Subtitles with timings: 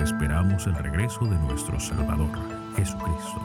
[0.00, 2.30] esperamos el regreso de nuestro Salvador,
[2.76, 3.40] Jesucristo.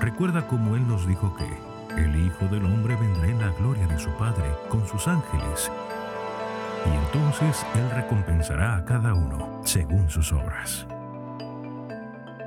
[0.00, 3.98] Recuerda cómo Él nos dijo que el Hijo del Hombre vendrá en la gloria de
[3.98, 5.70] su Padre con sus ángeles,
[6.86, 10.86] y entonces Él recompensará a cada uno según sus obras.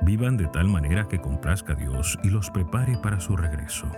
[0.02, 3.90] Vivan de tal manera que complazca a Dios y los prepare para su regreso.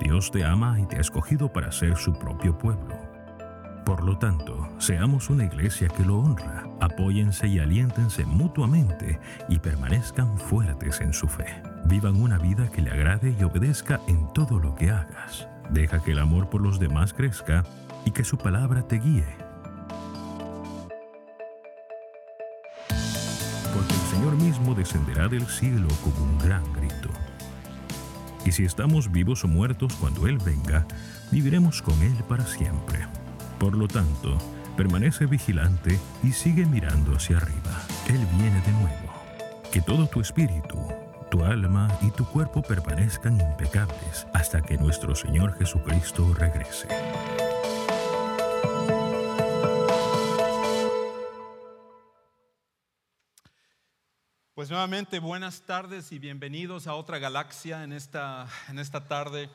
[0.00, 3.03] Dios te ama y te ha escogido para ser su propio pueblo.
[3.84, 9.20] Por lo tanto, seamos una iglesia que lo honra, apóyense y aliéntense mutuamente
[9.50, 11.62] y permanezcan fuertes en su fe.
[11.84, 15.48] Vivan una vida que le agrade y obedezca en todo lo que hagas.
[15.68, 17.62] Deja que el amor por los demás crezca
[18.06, 19.36] y que su palabra te guíe.
[23.74, 27.10] Porque el Señor mismo descenderá del cielo con un gran grito.
[28.46, 30.86] Y si estamos vivos o muertos cuando Él venga,
[31.30, 33.06] viviremos con Él para siempre.
[33.64, 34.36] Por lo tanto,
[34.76, 37.82] permanece vigilante y sigue mirando hacia arriba.
[38.08, 39.10] Él viene de nuevo.
[39.72, 40.86] Que todo tu espíritu,
[41.30, 46.88] tu alma y tu cuerpo permanezcan impecables hasta que nuestro Señor Jesucristo regrese.
[54.52, 59.48] Pues nuevamente buenas tardes y bienvenidos a otra galaxia en esta, en esta tarde.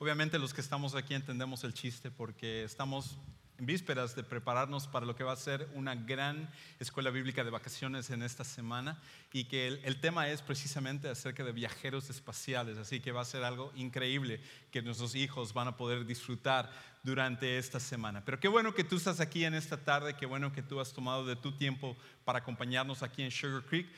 [0.00, 3.18] Obviamente los que estamos aquí entendemos el chiste porque estamos
[3.58, 7.50] en vísperas de prepararnos para lo que va a ser una gran escuela bíblica de
[7.50, 8.96] vacaciones en esta semana
[9.32, 13.42] y que el, tema es precisamente acerca de viajeros espaciales, así que va a ser
[13.42, 14.40] algo increíble
[14.70, 16.70] que nuestros hijos van a poder disfrutar
[17.02, 18.24] durante esta semana.
[18.24, 20.92] Pero qué bueno que tú estás aquí en esta tarde, qué bueno que tú has
[20.92, 23.88] tomado de tu tiempo para acompañarnos aquí en Sugar Creek.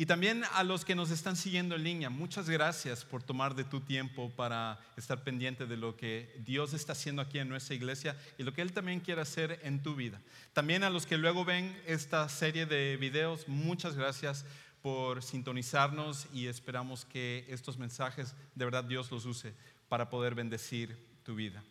[0.00, 3.64] Y también a los que nos están siguiendo en línea, muchas gracias por tomar de
[3.64, 8.16] tu tiempo para estar pendiente de lo que Dios está haciendo aquí en nuestra iglesia
[8.38, 10.20] y lo que Él también quiere hacer en tu vida.
[10.52, 14.44] También a los que luego ven esta serie de videos, muchas gracias
[14.82, 19.52] por sintonizarnos y esperamos que estos mensajes de verdad Dios los use
[19.88, 21.64] para poder bendecir tu vida.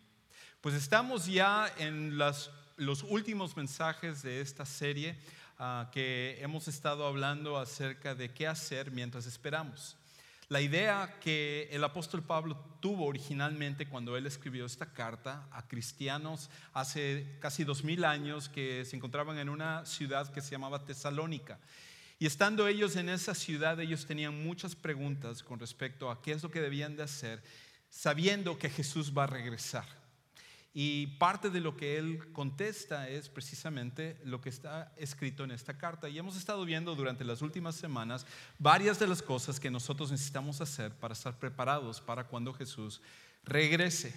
[0.59, 5.17] Pues estamos ya en las, los últimos mensajes de esta serie.
[5.59, 9.97] Uh, que hemos estado hablando acerca de qué hacer mientras esperamos.
[10.49, 16.51] La idea que el apóstol Pablo tuvo originalmente cuando él escribió esta carta a cristianos
[16.73, 21.57] hace casi dos mil años que se encontraban en una ciudad que se llamaba Tesalónica.
[22.19, 26.43] Y estando ellos en esa ciudad, ellos tenían muchas preguntas con respecto a qué es
[26.43, 27.41] lo que debían de hacer,
[27.89, 29.87] sabiendo que Jesús va a regresar.
[30.79, 35.75] Y parte de lo que él contesta es precisamente lo que está escrito en esta
[35.75, 36.07] carta.
[36.07, 38.27] Y hemos estado viendo durante las últimas semanas
[38.59, 43.01] varias de las cosas que nosotros necesitamos hacer para estar preparados para cuando Jesús
[43.43, 44.13] regrese.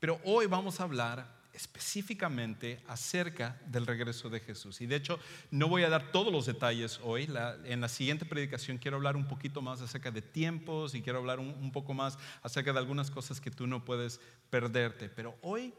[0.00, 4.80] Pero hoy vamos a hablar específicamente acerca del regreso de Jesús.
[4.80, 5.18] Y de hecho,
[5.50, 7.28] no voy a dar todos los detalles hoy.
[7.64, 11.38] en la siguiente predicación quiero hablar un poquito más acerca de tiempos y quiero hablar
[11.38, 15.10] un, un poco más acerca de algunas cosas que tú no puedes perderte.
[15.10, 15.74] Pero hoy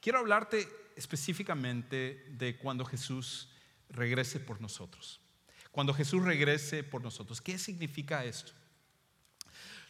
[0.00, 3.48] quiero hablarte específicamente de cuando Jesús
[3.88, 5.20] regrese por nosotros.
[5.70, 8.52] Cuando Jesús regrese por nosotros, ¿qué significa esto?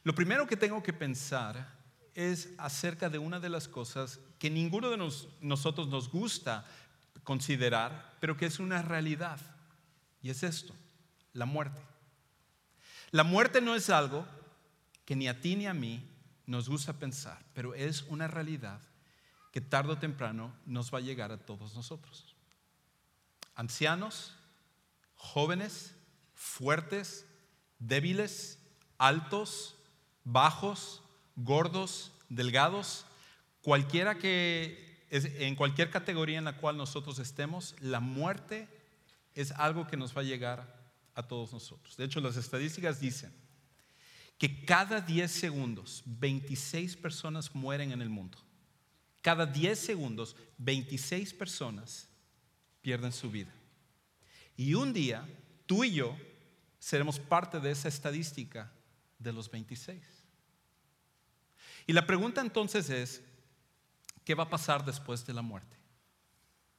[0.04, 1.78] Lo primero que tengo que pensar
[2.14, 4.98] es acerca de una de las cosas que ninguno de
[5.40, 6.66] nosotros nos gusta
[7.24, 9.40] considerar, pero que es una realidad.
[10.22, 10.74] Y es esto,
[11.32, 11.80] la muerte.
[13.10, 14.26] La muerte no es algo
[15.04, 16.02] que ni a ti ni a mí
[16.46, 18.80] nos gusta pensar, pero es una realidad
[19.58, 22.36] que tarde o temprano nos va a llegar a todos nosotros.
[23.56, 24.36] Ancianos,
[25.16, 25.96] jóvenes,
[26.36, 27.26] fuertes,
[27.80, 28.60] débiles,
[28.98, 29.74] altos,
[30.22, 31.02] bajos,
[31.34, 33.04] gordos, delgados,
[33.60, 38.68] cualquiera que en cualquier categoría en la cual nosotros estemos, la muerte
[39.34, 40.72] es algo que nos va a llegar
[41.16, 41.96] a todos nosotros.
[41.96, 43.34] De hecho, las estadísticas dicen
[44.38, 48.38] que cada 10 segundos 26 personas mueren en el mundo.
[49.28, 52.08] Cada 10 segundos, 26 personas
[52.80, 53.52] pierden su vida.
[54.56, 55.28] Y un día,
[55.66, 56.16] tú y yo
[56.78, 58.72] seremos parte de esa estadística
[59.18, 60.02] de los 26.
[61.86, 63.22] Y la pregunta entonces es,
[64.24, 65.76] ¿qué va a pasar después de la muerte?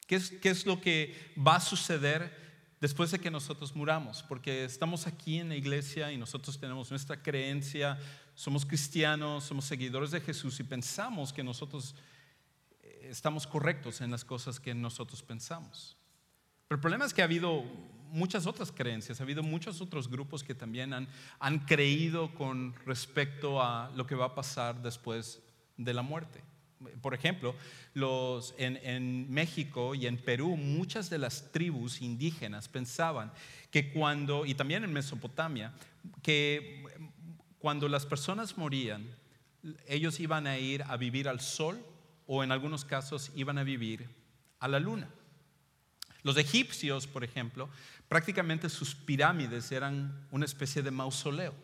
[0.07, 2.35] ¿Qué es, ¿Qué es, lo que va a suceder
[2.81, 4.23] después de que nosotros muramos?
[4.23, 7.99] Porque estamos aquí en la iglesia y nosotros tenemos nuestra creencia,
[8.33, 11.93] somos cristianos, somos seguidores de Jesús y pensamos que nosotros
[13.09, 15.97] estamos correctos en las cosas que nosotros pensamos.
[16.67, 17.63] Pero el problema es que ha habido
[18.11, 21.07] muchas otras creencias, ha habido muchos otros grupos que también han,
[21.39, 25.41] han creído con respecto a lo que va a pasar después
[25.77, 26.41] de la muerte.
[27.01, 27.55] Por ejemplo,
[27.93, 33.33] los, en, en, México y en Perú, muchas de las tribus indígenas pensaban
[33.69, 35.73] que cuando, y también en Mesopotamia,
[36.21, 36.85] que
[37.59, 39.05] cuando las personas morían,
[39.87, 41.83] ellos iban a ir a vivir al sol
[42.31, 44.07] o en algunos casos iban a vivir
[44.59, 45.09] a la luna.
[46.21, 47.69] Los egipcios, por ejemplo,
[48.07, 51.55] prácticamente sus pirámides eran una especie de mausoleo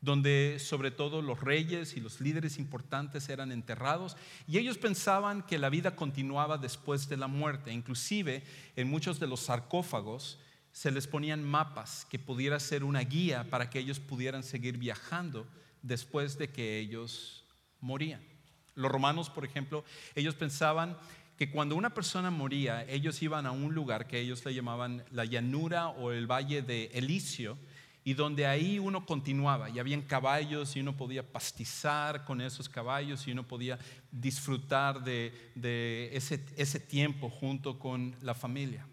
[0.00, 4.16] donde sobre todo los reyes y los líderes importantes eran enterrados
[4.46, 7.72] y ellos pensaban que la vida continuaba después de la muerte.
[7.72, 8.44] Inclusive
[8.76, 10.38] en muchos de los sarcófagos
[10.70, 15.48] se les ponían mapas que pudiera ser una guía para que ellos pudieran seguir viajando
[15.82, 17.44] después de que ellos
[17.80, 18.27] morían.
[18.78, 19.84] Los romanos, por ejemplo,
[20.14, 20.96] ellos pensaban
[21.36, 25.24] que cuando una persona moría, ellos iban a un lugar que ellos le llamaban la
[25.24, 27.58] llanura o el valle de Elicio,
[28.04, 33.28] y donde ahí uno continuaba y habían caballos y uno podía pastizar con esos caballos
[33.28, 33.78] y uno podía
[34.10, 38.86] disfrutar de, ese, ese tiempo junto con la familia.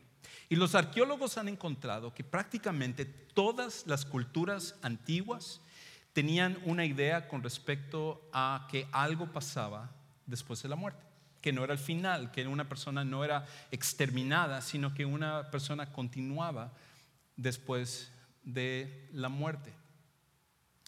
[0.49, 5.61] Y los arqueólogos han encontrado que prácticamente todas las culturas antiguas
[6.15, 9.91] tenían una idea con respecto a que algo pasaba
[10.25, 11.03] después de la muerte,
[11.41, 15.91] que no era el final, que una persona no era exterminada, sino que una persona
[15.91, 16.71] continuaba
[17.35, 18.13] después
[18.45, 19.73] de la muerte.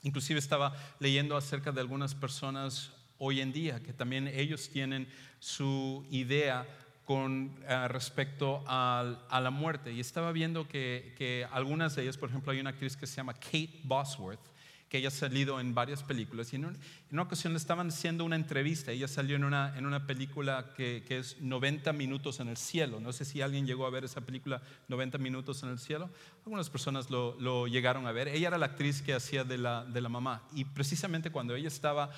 [0.03, 5.09] Inclusive estaba leyendo acerca de algunas personas hoy en día que también ellos tienen
[5.39, 6.65] su idea
[7.03, 9.91] con eh, respecto a la muerte.
[9.91, 13.17] Y estaba viendo que, que algunas de ellas, por ejemplo, hay una actriz que se
[13.17, 14.55] llama Kate Bosworth,
[14.89, 16.53] que ella ha salido en varias películas.
[16.53, 16.77] Y en,
[17.11, 18.91] una ocasión le estaban haciendo una entrevista.
[18.91, 22.99] Ella salió en una, en una película que, que, es 90 minutos en el cielo.
[22.99, 26.09] No sé si alguien llegó a ver esa película 90 minutos en el cielo.
[26.45, 28.29] Algunas personas lo, lo llegaron a ver.
[28.29, 30.43] Ella era la actriz que hacía de la, de la mamá.
[30.53, 32.09] Y precisamente cuando ella estaba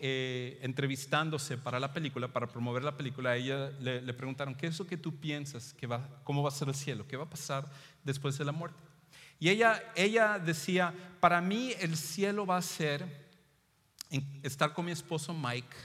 [0.00, 4.66] eh, entrevistándose para la película, para promover la película, a ella le, le preguntaron, ¿qué
[4.66, 5.74] es lo que tú piensas?
[5.74, 7.06] Que va, ¿Cómo va a ser el cielo?
[7.06, 7.66] ¿Qué va a pasar
[8.02, 8.93] después de la muerte?
[9.38, 13.24] Y ella, ella decía, para mí el cielo va a ser
[14.42, 15.76] estar con mi esposo Mike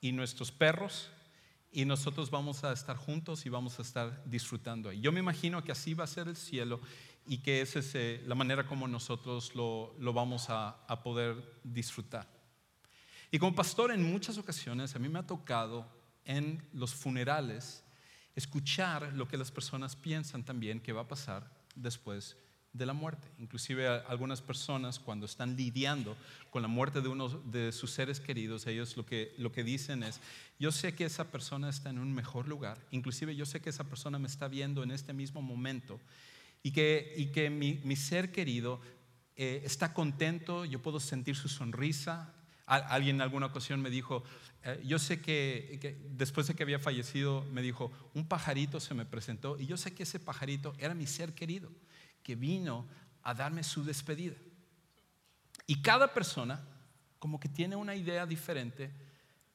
[0.00, 1.10] y nuestros perros
[1.72, 4.92] y nosotros vamos a estar juntos y vamos a estar disfrutando.
[4.92, 6.80] Yo me imagino que así va a ser el cielo
[7.26, 12.26] y que esa es la manera como nosotros lo, lo vamos a, a poder disfrutar.
[13.30, 15.86] Y como pastor en muchas ocasiones a mí me ha tocado
[16.24, 17.84] en los funerales
[18.34, 22.36] escuchar lo que las personas piensan también que va a pasar después
[22.76, 23.28] de la muerte.
[23.38, 26.16] Inclusive algunas personas cuando están lidiando
[26.50, 30.02] con la muerte de uno de sus seres queridos, ellos lo que, lo que dicen
[30.02, 30.20] es,
[30.58, 33.84] yo sé que esa persona está en un mejor lugar, inclusive yo sé que esa
[33.84, 36.00] persona me está viendo en este mismo momento
[36.62, 38.80] y que, y que mi, ser querido
[39.36, 42.32] eh, está contento, yo puedo sentir su sonrisa.
[42.66, 44.24] Alguien en alguna ocasión me dijo,
[44.64, 48.94] eh, yo sé que, que, después de que había fallecido, me dijo, un pajarito se
[48.94, 51.70] me presentó y yo sé que ese pajarito era mi ser querido
[52.26, 52.88] que vino
[53.22, 54.34] a darme su despedida.
[55.64, 56.60] Y cada persona
[57.20, 58.90] como que tiene una idea diferente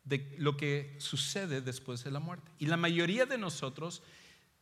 [0.05, 2.49] de lo que sucede después de la muerte.
[2.59, 4.01] Y la mayoría de nosotros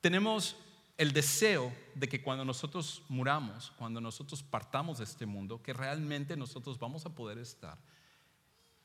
[0.01, 0.55] tenemos
[0.97, 6.35] el deseo de que cuando nosotros muramos, cuando nosotros partamos de este mundo, que realmente
[6.35, 7.77] nosotros vamos a poder estar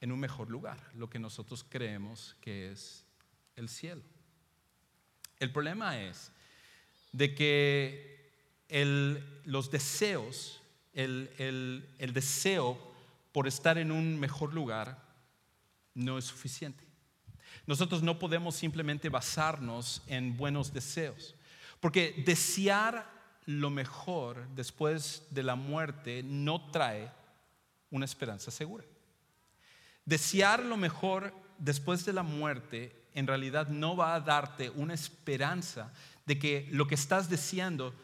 [0.03, 3.07] en un mejor lugar, lo que nosotros creemos que es
[3.57, 4.03] el cielo.
[5.39, 6.31] El problema es
[7.13, 8.24] de que
[8.69, 10.61] los deseos,
[10.93, 11.31] el,
[11.99, 12.79] el deseo
[13.33, 15.03] por estar en un mejor lugar
[15.95, 16.85] no es suficiente.
[17.67, 21.35] Nosotros no podemos simplemente basarnos en buenos deseos,
[21.81, 23.11] porque desear
[23.47, 27.11] lo mejor después de la muerte no trae
[27.91, 28.85] una esperanza segura.
[30.05, 35.93] Desear lo mejor después de la muerte en realidad no va a darte una esperanza
[36.27, 37.95] de que lo que estás deseando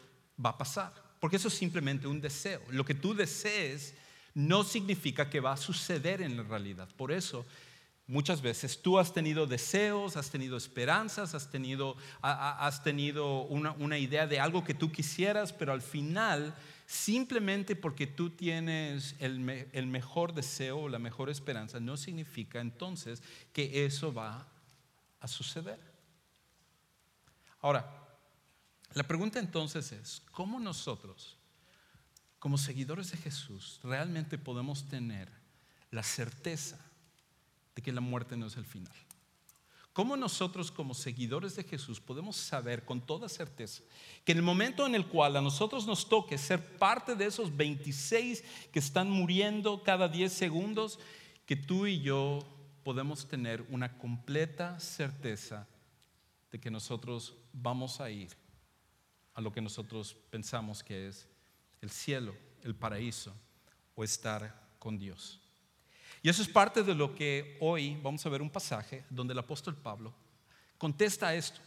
[0.43, 2.61] va a pasar, porque eso es simplemente un deseo.
[2.69, 3.93] Lo que tú desees
[4.33, 6.87] no significa que va a suceder en la realidad.
[6.95, 7.45] Por eso,
[8.07, 14.27] muchas veces tú has tenido deseos, has tenido esperanzas, has tenido, has tenido una, idea
[14.27, 16.55] de algo que tú quisieras, pero al final,
[16.85, 23.21] simplemente porque tú tienes el, el mejor deseo o la mejor esperanza, no significa entonces
[23.53, 24.47] que eso va
[25.19, 25.79] a suceder.
[27.61, 28.00] Ahora,
[28.93, 31.37] la pregunta entonces es, ¿cómo nosotros,
[32.39, 35.29] como seguidores de Jesús, realmente podemos tener
[35.91, 36.77] la certeza
[37.75, 38.93] de que la muerte no es el final?
[39.93, 43.83] ¿Cómo nosotros como seguidores de Jesús podemos saber con toda certeza
[44.23, 47.55] que en el momento en el cual a nosotros nos toque ser parte de esos
[47.55, 50.97] 26 que están muriendo cada 10 segundos,
[51.45, 52.39] que tú y yo
[52.83, 55.67] podemos tener una completa certeza
[56.51, 58.40] de que nosotros vamos a ir
[59.33, 61.27] a lo que nosotros pensamos que es
[61.81, 63.33] el cielo, el paraíso
[63.95, 65.39] o estar con Dios.
[66.21, 69.39] Y eso es parte de lo que hoy vamos a ver un pasaje donde el
[69.39, 70.13] apóstol Pablo
[70.77, 71.59] contesta esto,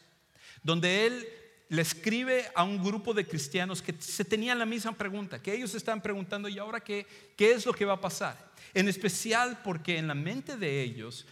[0.62, 1.28] donde él
[1.68, 5.74] le escribe a un grupo de cristianos que se tenían la misma pregunta, que ellos
[5.74, 7.06] están preguntando, ¿y ahora qué,
[7.36, 8.52] qué es lo que va a pasar?
[8.74, 11.26] En especial porque en la mente de ellos,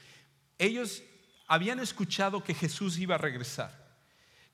[0.59, 1.03] ellos
[1.47, 3.82] habían escuchado que Jesús iba a regresar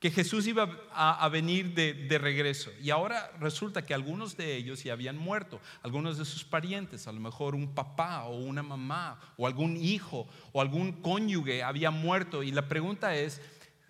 [0.00, 2.70] que Jesús iba a, venir de, regreso.
[2.80, 7.12] Y ahora resulta que algunos de ellos ya habían muerto, algunos de sus parientes, a
[7.12, 12.44] lo mejor un papá o una mamá o algún hijo o algún cónyuge había muerto.
[12.44, 13.40] Y la pregunta es,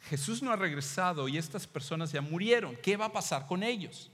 [0.08, 4.10] Jesús no ha regresado y estas personas ya murieron, ¿qué va a pasar con ellos?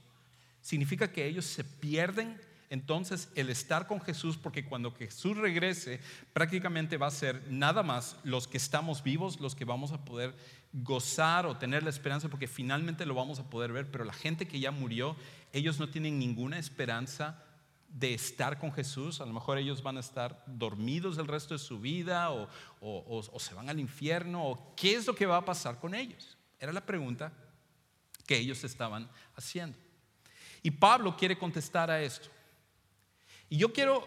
[0.61, 5.99] ¿Significa que ellos se pierden entonces el estar con Jesús, porque cuando Jesús regrese,
[6.33, 10.35] prácticamente va a ser nada más los que estamos vivos, los que vamos a poder
[10.83, 14.47] gozar o tener la esperanza, porque finalmente lo vamos a poder ver, pero la gente
[14.47, 15.15] que ya murió,
[15.53, 17.41] ellos no tienen ninguna esperanza
[17.87, 21.59] de estar con Jesús, a lo mejor ellos van a estar dormidos el resto de
[21.59, 22.49] su vida o,
[22.81, 26.37] o se van al infierno, o qué es lo que va a pasar con ellos.
[26.59, 27.31] Era la pregunta
[28.27, 29.77] que ellos estaban haciendo.
[30.61, 32.27] Y Pablo quiere contestar a esto.
[33.49, 34.05] Y yo quiero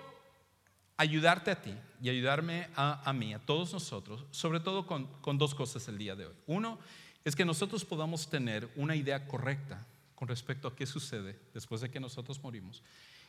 [0.98, 5.88] ayudarte a ti y ayudarme a, mí, a todos nosotros, sobre todo con, dos cosas
[5.88, 6.34] el día de hoy.
[6.46, 6.78] Uno
[7.24, 11.90] es que nosotros podamos tener una idea correcta con respecto a qué sucede después de
[11.90, 12.82] que nosotros morimos.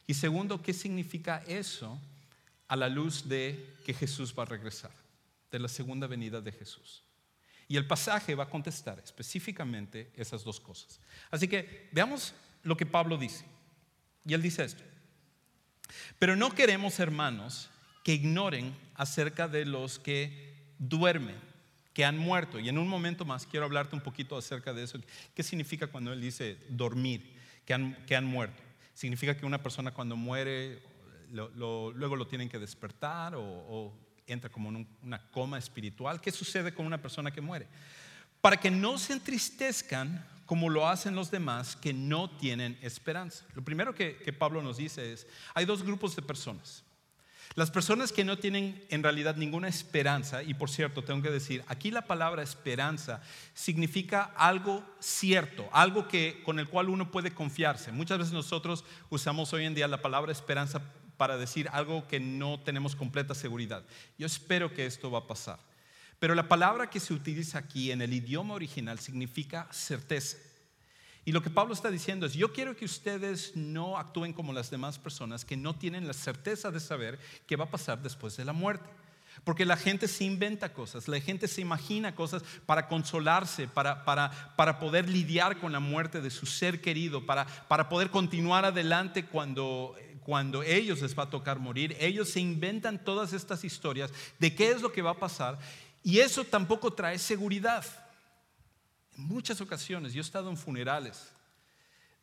[0.08, 2.00] Y segundo, qué significa eso
[2.68, 4.92] a la luz de que Jesús va a regresar,
[5.52, 7.04] de la segunda venida de Jesús.
[7.68, 11.00] Y el pasaje va a contestar específicamente esas dos cosas.
[11.30, 12.34] Así que veamos
[12.64, 13.46] lo que Pablo dice.
[14.26, 14.84] Y él dice esto.
[16.18, 17.70] Pero no queremos, hermanos,
[18.04, 21.36] que ignoren acerca de los que duermen,
[21.94, 22.60] que han muerto.
[22.60, 25.00] Y en un momento más quiero hablarte un poquito acerca de eso.
[25.36, 28.62] ¿Qué significa cuando él dice dormir, que han, muerto?
[28.94, 30.82] ¿Significa que una persona cuando muere
[31.32, 33.94] luego lo tienen que despertar o,
[34.26, 36.22] entra como en una coma espiritual?
[36.22, 37.68] ¿Qué sucede con una persona que muere?
[38.42, 43.46] Para que no se entristezcan como lo hacen los demás que no tienen esperanza.
[43.54, 46.84] Lo primero que, Pablo nos dice es, hay dos grupos de personas.
[47.54, 51.64] Las personas que no tienen en realidad ninguna esperanza, y por cierto, tengo que decir,
[51.68, 53.22] aquí la palabra esperanza
[53.54, 57.92] significa algo cierto, algo que, con el cual uno puede confiarse.
[57.92, 60.82] Muchas veces nosotros usamos hoy en día la palabra esperanza
[61.18, 63.84] para decir algo que no tenemos completa seguridad.
[64.18, 65.69] Yo espero que esto va a pasar.
[66.20, 70.38] Pero la palabra que se utiliza aquí en el idioma original significa certeza.
[71.26, 74.70] Y lo que Pablo está diciendo es, yo quiero que ustedes no actúen como las
[74.70, 78.46] demás personas que no tienen la certeza de saber qué va a pasar después de
[78.46, 78.90] la muerte.
[79.44, 84.80] Porque la gente se inventa cosas, la gente se imagina cosas para consolarse, para, para,
[84.80, 89.96] poder lidiar con la muerte de su ser querido, para, para poder continuar adelante cuando,
[90.24, 91.96] cuando ellos les va a tocar morir.
[92.00, 95.60] Ellos se inventan todas estas historias de qué es lo que va a pasar
[96.04, 97.86] y eso tampoco trae seguridad.
[99.18, 101.32] En muchas ocasiones yo he estado en funerales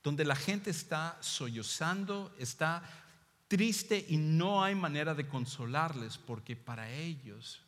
[0.02, 2.82] donde la gente está sollozando, está
[3.48, 7.60] triste y no hay manera de consolarles porque para ellos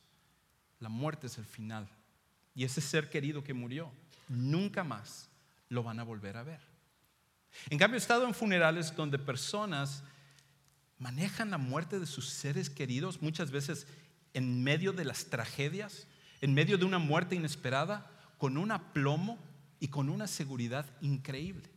[0.78, 1.88] la muerte es el final.
[2.54, 3.90] Y ese ser querido que murió,
[4.28, 5.28] nunca más
[5.68, 6.60] lo van a volver a ver.
[7.70, 10.04] En cambio, he estado en funerales donde personas
[10.98, 13.86] manejan la muerte de sus seres queridos muchas veces
[14.34, 16.06] en medio de las tragedias,
[16.40, 19.38] en medio de una muerte inesperada, con un aplomo
[19.80, 21.68] y con una seguridad increíble.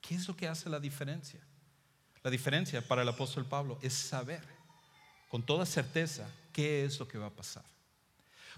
[0.00, 1.40] ¿Qué es lo que hace la diferencia?
[2.22, 4.42] La diferencia para el apóstol Pablo es saber
[5.28, 7.73] con toda certeza qué es lo que va a pasar.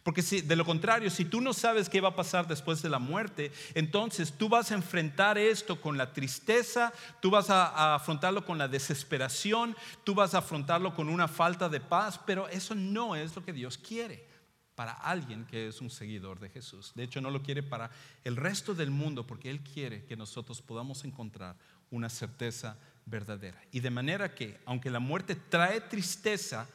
[0.06, 2.88] Porque si, de lo contrario, si tú no sabes qué va a pasar después de
[2.88, 8.46] la muerte, entonces tú vas a enfrentar esto con la tristeza, tú vas a, afrontarlo
[8.46, 13.16] con la desesperación, tú vas a afrontarlo con una falta de paz, pero eso no
[13.16, 14.24] es lo que Dios quiere
[14.76, 16.92] para alguien que es un seguidor de Jesús.
[16.94, 17.90] De hecho, no lo quiere para
[18.22, 21.56] el resto del mundo, porque Él quiere que nosotros podamos encontrar
[21.90, 23.60] una certeza verdadera.
[23.72, 26.68] Y de manera que, aunque la muerte trae tristeza,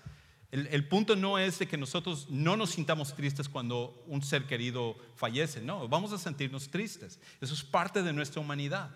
[0.51, 4.97] el, punto no es de que nosotros no nos sintamos tristes cuando un ser querido
[5.15, 7.19] fallece, no, vamos a sentirnos tristes.
[7.39, 8.91] Eso es parte de nuestra humanidad.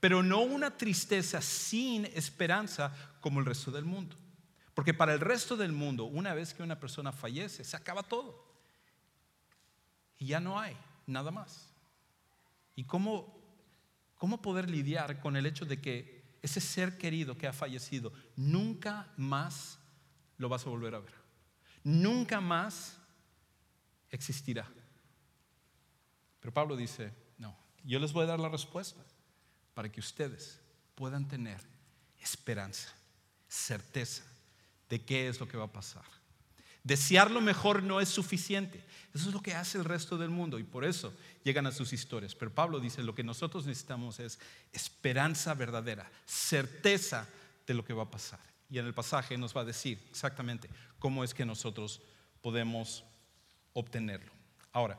[0.00, 4.16] Pero no una tristeza sin esperanza como el resto del mundo.
[4.72, 8.46] Porque para el resto del mundo, una vez que una persona fallece, se acaba todo.
[10.18, 10.76] Y ya no hay
[11.06, 11.68] nada más.
[12.74, 13.38] ¿Y cómo,
[14.14, 19.12] cómo poder lidiar con el hecho de que ese ser querido que ha fallecido nunca
[19.18, 19.78] más
[20.38, 21.14] lo vas a volver a ver.
[21.84, 22.96] nunca más
[24.10, 24.66] existirá.
[26.40, 29.00] Pero Pablo dice, no, yo les voy a dar la respuesta
[29.74, 30.60] para que ustedes
[30.94, 31.60] puedan tener
[32.20, 32.92] esperanza,
[33.48, 34.24] certeza
[34.88, 36.04] de qué es lo que va a pasar.
[36.82, 38.82] Desear lo mejor no es suficiente.
[39.12, 41.12] Eso es lo que hace el resto del mundo y por eso
[41.42, 42.34] llegan a sus historias.
[42.34, 44.38] Pero Pablo dice, lo que nosotros necesitamos es
[44.72, 47.28] esperanza verdadera, certeza
[47.66, 48.38] de lo que va a pasar.
[48.68, 50.68] Y en el pasaje nos va a decir exactamente
[50.98, 52.02] cómo es que nosotros
[52.40, 53.04] podemos
[53.72, 54.32] obtenerlo.
[54.72, 54.98] Ahora,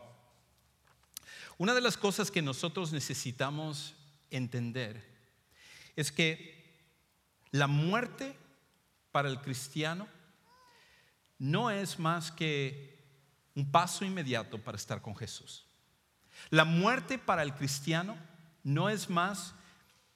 [1.58, 3.96] una de las cosas que nosotros necesitamos
[4.30, 5.04] entender
[5.96, 6.58] es que
[7.52, 8.36] la muerte
[9.12, 10.08] para el cristiano
[11.40, 12.98] no es más que
[13.56, 15.66] un paso inmediato para estar con Jesús.
[16.50, 18.18] La muerte para el cristiano
[18.64, 19.56] no es más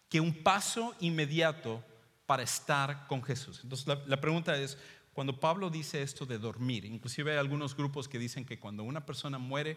[0.09, 1.83] que un paso inmediato
[2.31, 3.59] para estar con Jesús.
[3.61, 4.77] Entonces la, pregunta es,
[5.11, 9.05] cuando Pablo dice esto de dormir, inclusive hay algunos grupos que dicen que cuando una
[9.05, 9.75] persona muere,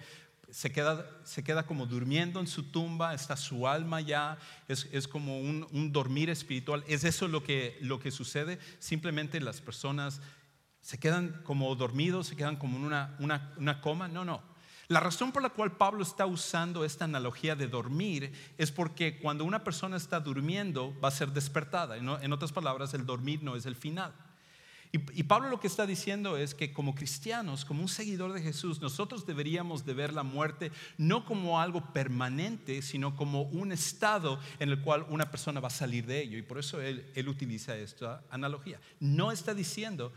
[0.50, 5.40] se queda, se queda como durmiendo en su tumba, está su alma ya, es, como
[5.40, 6.84] un, dormir espiritual.
[6.86, 8.60] ¿Es eso lo que, lo que sucede?
[8.78, 10.20] Simplemente las personas
[10.80, 14.06] se quedan como dormidos, se quedan como en una, una, coma.
[14.06, 14.44] No, no.
[14.88, 19.44] La razón por la cual Pablo está usando esta analogía de dormir es porque cuando
[19.44, 21.96] una persona está durmiendo va a ser despertada.
[21.96, 24.12] En otras palabras, el dormir no es el final.
[24.92, 28.80] Y, Pablo lo que está diciendo es que como cristianos, como un seguidor de Jesús,
[28.80, 34.68] nosotros deberíamos de ver la muerte no como algo permanente, sino como un estado en
[34.68, 36.38] el cual una persona va a salir de ello.
[36.38, 38.80] Y por eso él, él utiliza esta analogía.
[39.00, 40.12] No está diciendo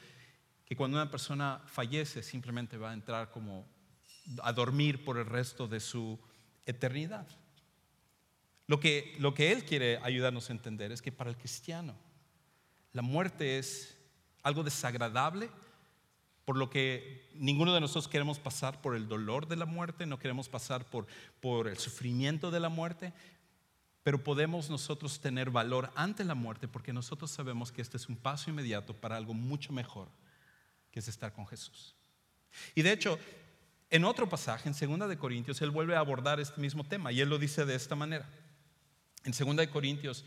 [0.63, 3.65] que cuando una persona fallece simplemente va a entrar como
[4.41, 6.19] a dormir por el resto de su
[6.65, 7.27] eternidad.
[8.67, 11.95] Lo que, lo que Él quiere ayudarnos a entender es que para el cristiano
[12.91, 13.97] la muerte es
[14.43, 15.49] algo desagradable,
[16.45, 20.19] por lo que ninguno de nosotros queremos pasar por el dolor de la muerte, no
[20.19, 21.05] queremos pasar por,
[21.41, 23.13] por el sufrimiento de la muerte,
[24.03, 28.15] pero podemos nosotros tener valor ante la muerte porque nosotros sabemos que este es un
[28.15, 30.07] paso inmediato para algo mucho mejor
[30.91, 31.93] que es estar con Jesús.
[32.73, 33.19] Y de hecho,
[33.89, 37.21] en otro pasaje, en 2 de Corintios, él vuelve a abordar este mismo tema y
[37.21, 38.27] él lo dice de esta manera.
[39.23, 40.25] En 2 de Corintios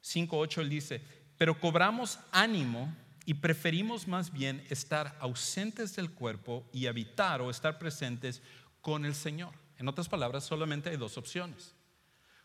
[0.00, 1.02] 5:8 él dice,
[1.36, 7.78] "Pero cobramos ánimo y preferimos más bien estar ausentes del cuerpo y habitar o estar
[7.78, 8.42] presentes
[8.80, 11.74] con el Señor." En otras palabras, solamente hay dos opciones.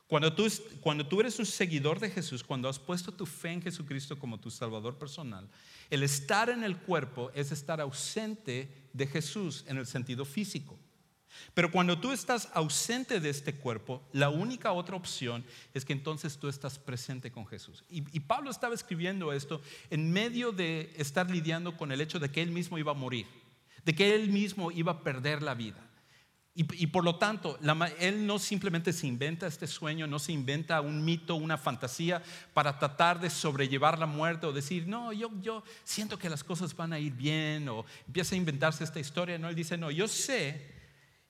[0.07, 0.47] Cuando tú,
[0.81, 4.39] cuando tú eres un seguidor de Jesús, cuando has puesto tu fe en Jesucristo como
[4.39, 5.49] tu Salvador personal,
[5.89, 10.77] el estar en el cuerpo es estar ausente de Jesús en el sentido físico.
[11.53, 16.37] Pero cuando tú estás ausente de este cuerpo, la única otra opción es que entonces
[16.37, 17.83] tú estás presente con Jesús.
[17.89, 22.29] Y, y, Pablo estaba escribiendo esto en medio de estar lidiando con el hecho de
[22.29, 23.25] que él mismo iba a morir,
[23.83, 25.89] de que él mismo iba a perder la vida.
[26.55, 27.57] Y, por lo tanto,
[27.97, 32.21] él no simplemente se inventa este sueño, no se inventa un mito, una fantasía
[32.53, 36.75] para tratar de sobrellevar la muerte o decir, no, yo, yo siento que las cosas
[36.75, 39.39] van a ir bien o empieza a inventarse esta historia.
[39.39, 40.71] No, él dice, no, yo sé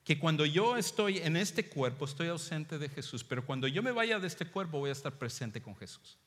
[0.04, 3.94] que cuando yo estoy en este cuerpo estoy ausente de Jesús, pero cuando yo me
[3.94, 6.18] vaya de este cuerpo voy a estar presente con Jesús.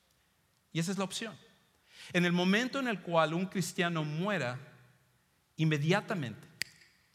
[0.73, 1.37] Y esa es la opción.
[2.13, 4.57] En el momento en el cual un cristiano muera,
[5.55, 6.47] inmediatamente,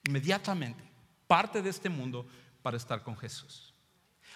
[0.07, 0.92] inmediatamente,
[1.33, 2.27] parte de este mundo
[2.61, 3.73] para estar con Jesús.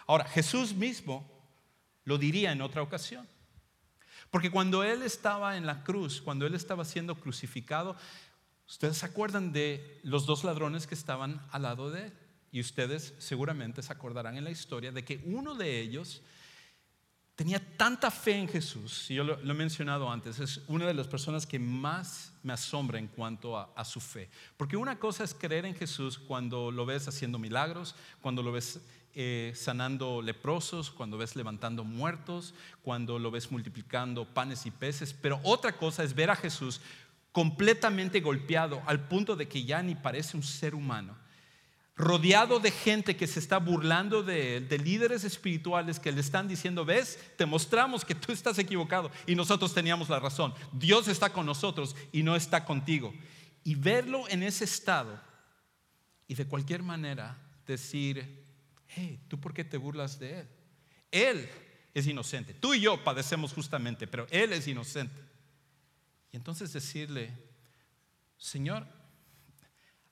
[0.07, 1.31] Ahora, Jesús mismo
[2.05, 3.29] lo diría en otra ocasión.
[4.31, 7.97] Porque cuando Él estaba en la cruz, cuando Él estaba siendo crucificado,
[8.67, 12.13] ustedes se acuerdan de los dos ladrones que estaban al lado de Él.
[12.51, 16.23] Y ustedes seguramente se acordarán en la historia de que uno de ellos
[17.37, 21.07] tenía tanta fe en Jesús, y yo lo, he mencionado antes, es una de las
[21.07, 24.31] personas que más me asombra en cuanto a, su fe.
[24.57, 28.81] Porque una cosa es creer en Jesús cuando lo ves haciendo milagros, cuando lo ves
[29.15, 35.39] eh, sanando leprosos, cuando ves levantando muertos, cuando lo ves multiplicando panes y peces, pero
[35.43, 36.81] otra cosa es ver a Jesús
[37.33, 41.15] completamente golpeado al punto de que ya ni parece un ser humano
[41.97, 46.47] rodeado de gente que se está burlando de él, de líderes espirituales que le están
[46.47, 50.53] diciendo, ves, te mostramos que tú estás equivocado y nosotros teníamos la razón.
[50.73, 53.15] Dios está con nosotros y no está contigo.
[53.65, 55.19] Y verlo en ese estado
[56.29, 58.45] y de cualquier manera decir,
[58.89, 60.49] hey, ¿tú por qué te burlas de él?
[61.11, 61.49] Él
[61.95, 62.53] es inocente.
[62.53, 65.19] Tú y yo padecemos justamente, pero él es inocente.
[66.31, 67.33] Y entonces decirle,
[68.37, 68.87] Señor,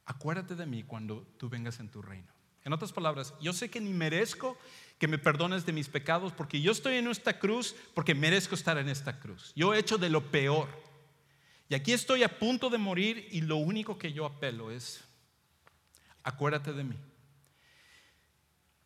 [0.06, 2.32] acuérdate de mí cuando tú vengas en tu reino.
[2.64, 4.56] En otras palabras, yo sé que ni merezco
[4.98, 8.78] que me perdones de mis pecados porque yo estoy en esta cruz porque merezco estar
[8.78, 9.52] en esta cruz.
[9.54, 10.68] Yo he hecho de lo peor.
[11.68, 15.04] Y aquí estoy a punto de morir y lo único que yo apelo es,
[16.22, 16.96] acuérdate de mí.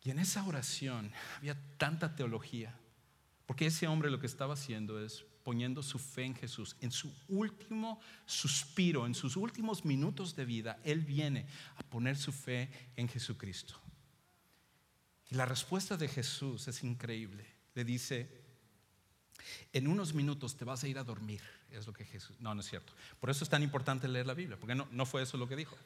[0.03, 2.73] Y en esa oración había tanta teología,
[3.45, 6.75] porque ese hombre lo que estaba haciendo es poniendo su fe en Jesús.
[6.81, 12.31] En su último suspiro, en sus últimos minutos de vida, Él viene a poner su
[12.31, 13.75] fe en Jesucristo.
[15.29, 17.45] Y la respuesta de Jesús es increíble.
[17.75, 18.29] Le dice,
[19.73, 21.41] en unos minutos te vas a ir a dormir.
[21.71, 22.35] Es lo que Jesús...
[22.39, 22.93] No, no es cierto.
[23.19, 25.55] Por eso es tan importante leer la Biblia, porque no, no fue eso lo que
[25.55, 25.77] dijo.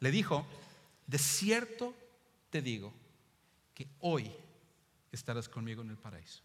[0.00, 0.46] Le dijo,
[1.06, 1.94] de cierto
[2.50, 2.92] te digo
[3.74, 4.30] que hoy
[5.10, 6.42] estarás conmigo en el paraíso.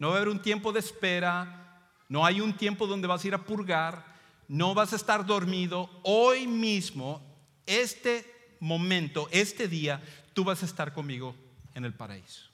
[0.00, 3.28] No va a haber un tiempo de espera, no hay un tiempo donde vas a
[3.28, 4.04] ir a purgar,
[4.48, 5.88] no vas a estar dormido.
[6.02, 7.22] Hoy mismo,
[7.66, 11.36] este momento, este día, tú vas a estar conmigo
[11.74, 12.50] en el paraíso.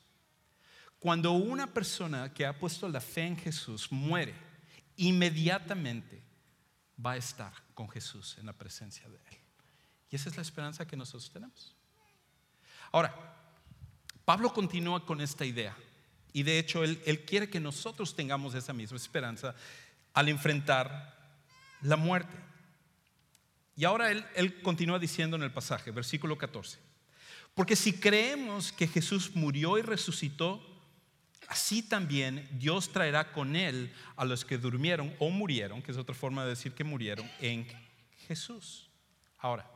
[0.98, 4.35] Cuando una persona que ha puesto la fe en Jesús muere,
[4.96, 6.22] inmediatamente
[7.04, 9.38] va a estar con Jesús en la presencia de Él.
[10.11, 11.76] Y esa es la esperanza que nosotros tenemos.
[12.90, 13.14] Ahora,
[14.24, 15.76] Pablo continúa con esta idea.
[16.37, 19.55] Y de hecho, él, quiere que nosotros tengamos esa misma esperanza
[20.12, 21.16] al enfrentar
[21.81, 22.37] la muerte.
[23.75, 26.79] Y ahora él, él continúa diciendo en el pasaje, versículo 14.
[27.55, 30.61] Porque si creemos que Jesús murió y resucitó,
[31.49, 36.14] así también Dios traerá con él a los que durmieron o murieron, que es otra
[36.14, 37.66] forma de decir que murieron, en
[38.29, 38.90] Jesús.
[39.38, 39.66] Ahora,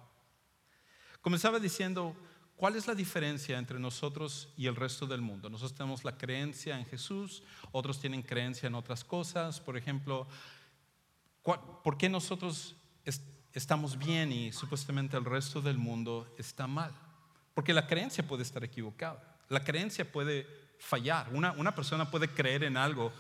[1.23, 2.15] comenzaba diciendo,
[2.61, 5.49] ¿cuál es la diferencia entre nosotros y el resto del mundo?
[5.49, 7.43] Nosotros tenemos la creencia en Jesús,
[7.73, 10.29] otros tienen creencia en otras cosas, por ejemplo,
[11.43, 12.77] ¿por qué nosotros
[13.55, 16.93] estamos bien y supuestamente el resto del mundo está mal?
[17.55, 20.47] Porque la creencia puede estar equivocada, la creencia puede
[20.79, 21.33] fallar.
[21.33, 23.11] Una, persona puede creer en algo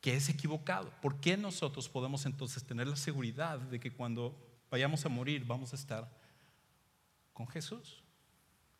[0.00, 0.92] que es equivocado.
[1.00, 4.36] ¿Por qué nosotros podemos entonces tener la seguridad de que cuando
[4.68, 6.10] vayamos a morir vamos a estar
[7.32, 8.03] con Jesús?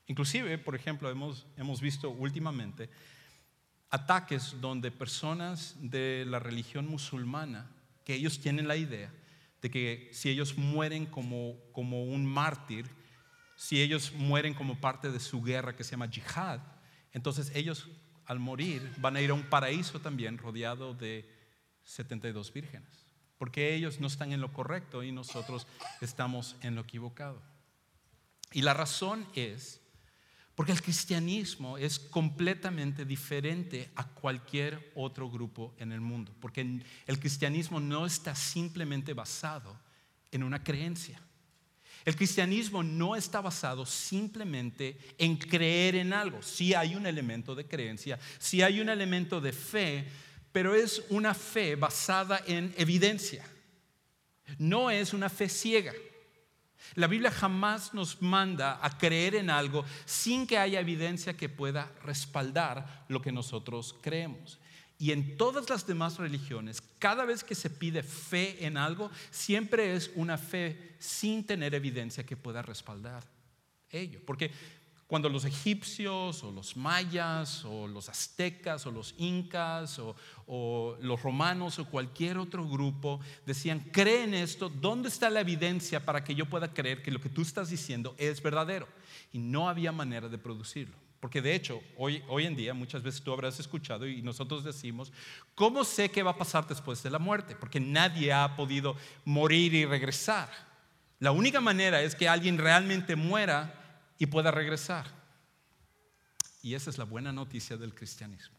[0.07, 2.91] Inclusive, por ejemplo, hemos, hemos visto últimamente
[3.91, 7.71] ataques donde personas de la religión musulmana,
[8.05, 9.13] que ellos tienen la idea
[9.63, 12.91] de que si ellos mueren como, como un mártir,
[13.57, 16.61] si ellos mueren como parte de su guerra que se llama jihad,
[17.13, 17.89] entonces ellos
[18.27, 21.31] al morir van a ir a un paraíso también rodeado de
[21.85, 23.07] 72 vírgenes,
[23.39, 25.69] porque ellos no están en lo correcto y nosotros
[26.01, 27.41] estamos en lo equivocado.
[28.53, 29.84] Y la razón es
[30.55, 37.19] porque el cristianismo es completamente diferente a cualquier otro grupo en el mundo, porque el
[37.19, 39.77] cristianismo no está simplemente basado
[40.31, 41.21] en una creencia.
[42.05, 46.43] El cristianismo no está basado simplemente en creer en algo.
[46.43, 50.07] Sí hay un elemento de creencia, sí hay un elemento de fe,
[50.53, 53.45] pero es una fe basada en evidencia.
[54.59, 55.95] No es una fe ciega.
[56.95, 61.91] La Biblia jamás nos manda a creer en algo sin que haya evidencia que pueda
[62.05, 64.59] respaldar lo que nosotros creemos.
[64.99, 69.95] Y en todas las demás religiones, cada vez que se pide fe en algo, siempre
[69.97, 73.25] es una fe sin tener evidencia que pueda respaldar
[73.91, 74.21] ello.
[74.25, 74.51] Porque
[75.15, 80.01] cuando los egipcios o los mayas o los aztecas o los incas
[80.49, 86.05] o, los romanos o cualquier otro grupo decían, cree en esto, ¿dónde está la evidencia
[86.05, 88.89] para que yo pueda creer que lo que tú estás diciendo es verdadero?
[89.33, 90.97] Y no había manera de producirlo.
[91.21, 95.13] Porque de hecho, hoy, hoy en día muchas veces tú habrás escuchado y nosotros decimos,
[95.55, 97.55] ¿cómo sé qué va a pasar después de la muerte?
[97.55, 100.51] Porque nadie ha podido morir y regresar.
[101.21, 103.84] La única manera es que alguien realmente muera
[104.19, 105.07] y pueda regresar.
[106.63, 108.57] Y esa es la buena noticia del cristianismo.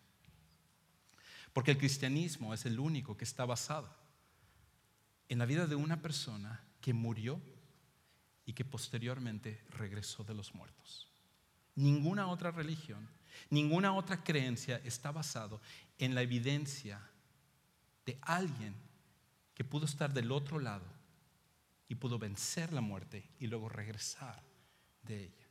[1.53, 3.89] Porque el cristianismo es el único que está basado
[5.29, 7.41] en la vida de una persona que murió
[8.45, 11.07] y que posteriormente regresó de los muertos.
[11.75, 13.09] Ninguna otra religión,
[13.49, 15.61] ninguna otra creencia está basado
[15.97, 17.01] en la evidencia
[18.05, 18.75] de alguien
[19.55, 20.85] que pudo estar del otro lado
[21.87, 24.43] y pudo vencer la muerte y luego regresar
[25.03, 25.44] de ella.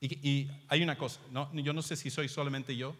[0.00, 1.20] Y, hay una cosa,
[1.52, 2.94] yo no sé si soy solamente yo,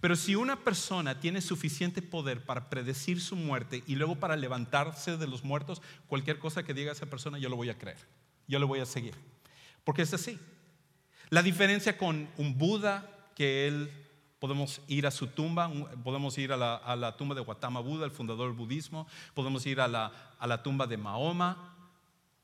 [0.00, 5.16] pero si una persona tiene suficiente poder para predecir su muerte y luego para levantarse
[5.16, 7.98] de los muertos, cualquier cosa que diga esa persona yo lo voy a creer,
[8.46, 9.14] yo lo voy a seguir,
[9.84, 10.38] porque es así.
[11.30, 13.90] La diferencia con un Buda, que él
[14.38, 15.70] podemos ir a su tumba,
[16.02, 19.88] podemos ir a la, tumba de Gautama Buda, el fundador del budismo, podemos ir a
[19.88, 21.76] la, tumba de Mahoma,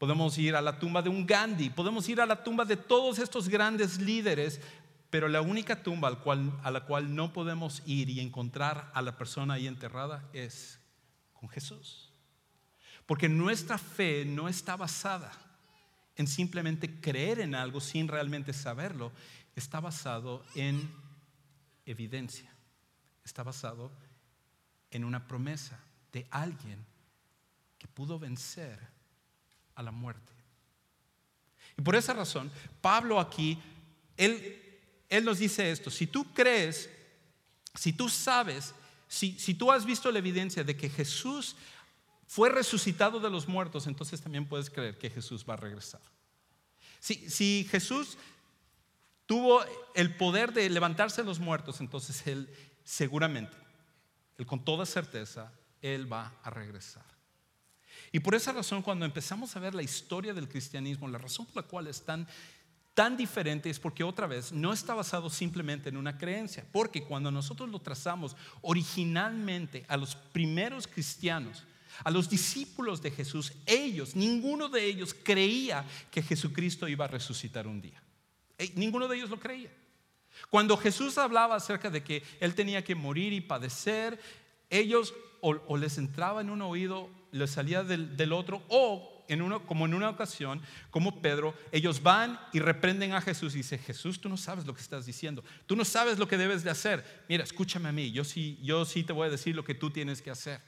[0.05, 3.19] podemos ir a la tumba de un Gandhi, podemos ir a la tumba de todos
[3.19, 4.61] estos grandes líderes,
[5.09, 9.01] pero la única tumba al cual, a la cual no podemos ir y encontrar a
[9.01, 10.79] la persona ahí enterrada es
[11.33, 12.13] con Jesús.
[13.07, 15.33] Porque nuestra fe no está basada
[16.17, 19.11] en simplemente creer en algo sin realmente saberlo,
[19.57, 20.87] está basado en
[21.87, 22.55] evidencia,
[23.25, 23.91] está basado
[24.91, 25.81] en una promesa
[26.13, 26.85] de alguien
[27.79, 28.94] que pudo vencer
[29.75, 30.33] a la muerte.
[31.77, 33.59] Y por esa razón, Pablo aquí,
[34.17, 36.89] él, él nos dice esto, si tú crees,
[37.75, 38.75] si tú sabes,
[39.09, 41.57] si, si tú has visto la evidencia de que Jesús
[42.27, 46.01] fue resucitado de los muertos, entonces también puedes creer que Jesús va a regresar.
[47.01, 48.17] Si, si Jesús
[49.27, 49.63] tuvo
[49.95, 52.49] el poder de levantarse de los muertos, entonces Él
[52.85, 53.57] seguramente,
[54.39, 57.05] Él con toda certeza, Él va a regresar.
[58.13, 61.57] Y por esa razón, cuando empezamos a ver la historia del cristianismo, la razón por
[61.57, 62.27] la cual es tan,
[62.95, 67.31] tan diferente es porque otra vez no está basado simplemente en una creencia, porque cuando
[67.31, 71.65] nosotros lo trazamos originalmente a los primeros cristianos,
[72.03, 77.67] a los discípulos de Jesús, ellos, ninguno de ellos creía que Jesucristo iba a resucitar
[77.67, 78.03] un día.
[78.59, 79.71] Eh, ninguno de ellos lo creía.
[80.51, 84.21] Cuando Jesús hablaba acerca de que Él tenía que morir y padecer,
[84.71, 89.87] ellos o, les entraba en un oído, les salía del, otro, o en uno, como
[89.87, 94.29] en una ocasión, como Pedro, ellos van y reprenden a Jesús y dice, Jesús, tú
[94.29, 97.25] no sabes lo que estás diciendo, tú no sabes lo que debes de hacer.
[97.29, 99.91] Mira, escúchame a mí, yo sí, yo sí te voy a decir lo que tú
[99.91, 100.61] tienes que hacer.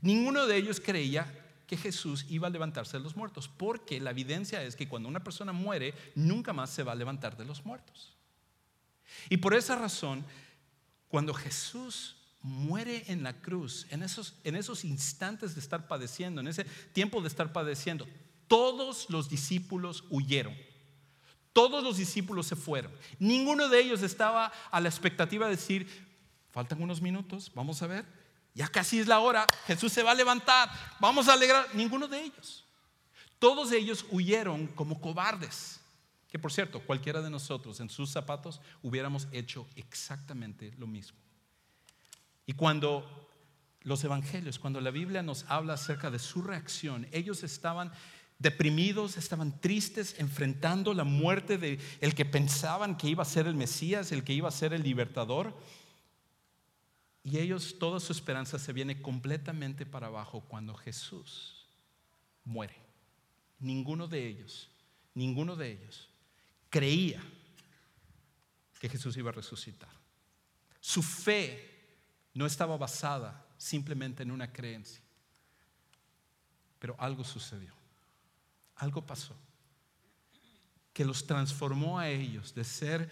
[0.00, 1.26] Ninguno de ellos creía
[1.66, 5.22] que Jesús iba a levantarse de los muertos, porque la evidencia es que cuando una
[5.22, 8.16] persona muere, nunca más se va a levantar de los muertos.
[9.28, 10.24] Y por esa razón,
[11.08, 12.17] cuando Jesús
[12.48, 17.20] muere en la cruz, en esos, en esos instantes de estar padeciendo, en ese tiempo
[17.20, 18.08] de estar padeciendo,
[18.48, 20.56] todos los discípulos huyeron.
[21.52, 22.92] Todos los discípulos se fueron.
[23.18, 25.88] Ninguno de ellos estaba a la expectativa de decir,
[26.50, 28.06] faltan unos minutos, vamos a ver,
[28.54, 31.66] ya casi es la hora, Jesús se va a levantar, vamos a alegrar.
[31.74, 32.64] Ninguno de ellos.
[33.38, 35.80] Todos ellos huyeron como cobardes.
[36.28, 41.18] Que por cierto, cualquiera de nosotros en sus zapatos hubiéramos hecho exactamente lo mismo.
[42.48, 43.06] Y cuando
[43.82, 47.92] los evangelios, cuando la Biblia nos habla acerca de su reacción, ellos estaban
[48.38, 53.54] deprimidos, estaban tristes, enfrentando la muerte de el que pensaban que iba a ser el
[53.54, 55.54] Mesías, el que iba a ser el libertador.
[57.22, 61.66] Y ellos, toda su esperanza se viene completamente para abajo cuando Jesús
[62.46, 62.76] muere.
[63.58, 64.70] Ninguno de ellos,
[65.12, 66.08] ninguno de ellos
[66.70, 67.20] creía
[68.80, 69.90] que Jesús iba a resucitar.
[70.80, 71.77] Su fe
[72.38, 75.02] no estaba basada simplemente en una creencia.
[76.78, 77.72] Pero algo sucedió,
[78.76, 79.34] algo pasó,
[80.92, 83.10] que los transformó a ellos de ser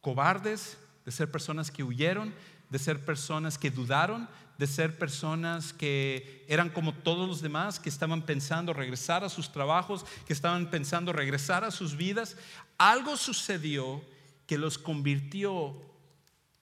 [0.00, 2.34] cobardes, de ser personas que huyeron,
[2.70, 7.90] de ser personas que dudaron, de ser personas que eran como todos los demás, que
[7.90, 12.38] estaban pensando regresar a sus trabajos, que estaban pensando regresar a sus vidas.
[12.78, 14.02] Algo sucedió
[14.46, 15.76] que los convirtió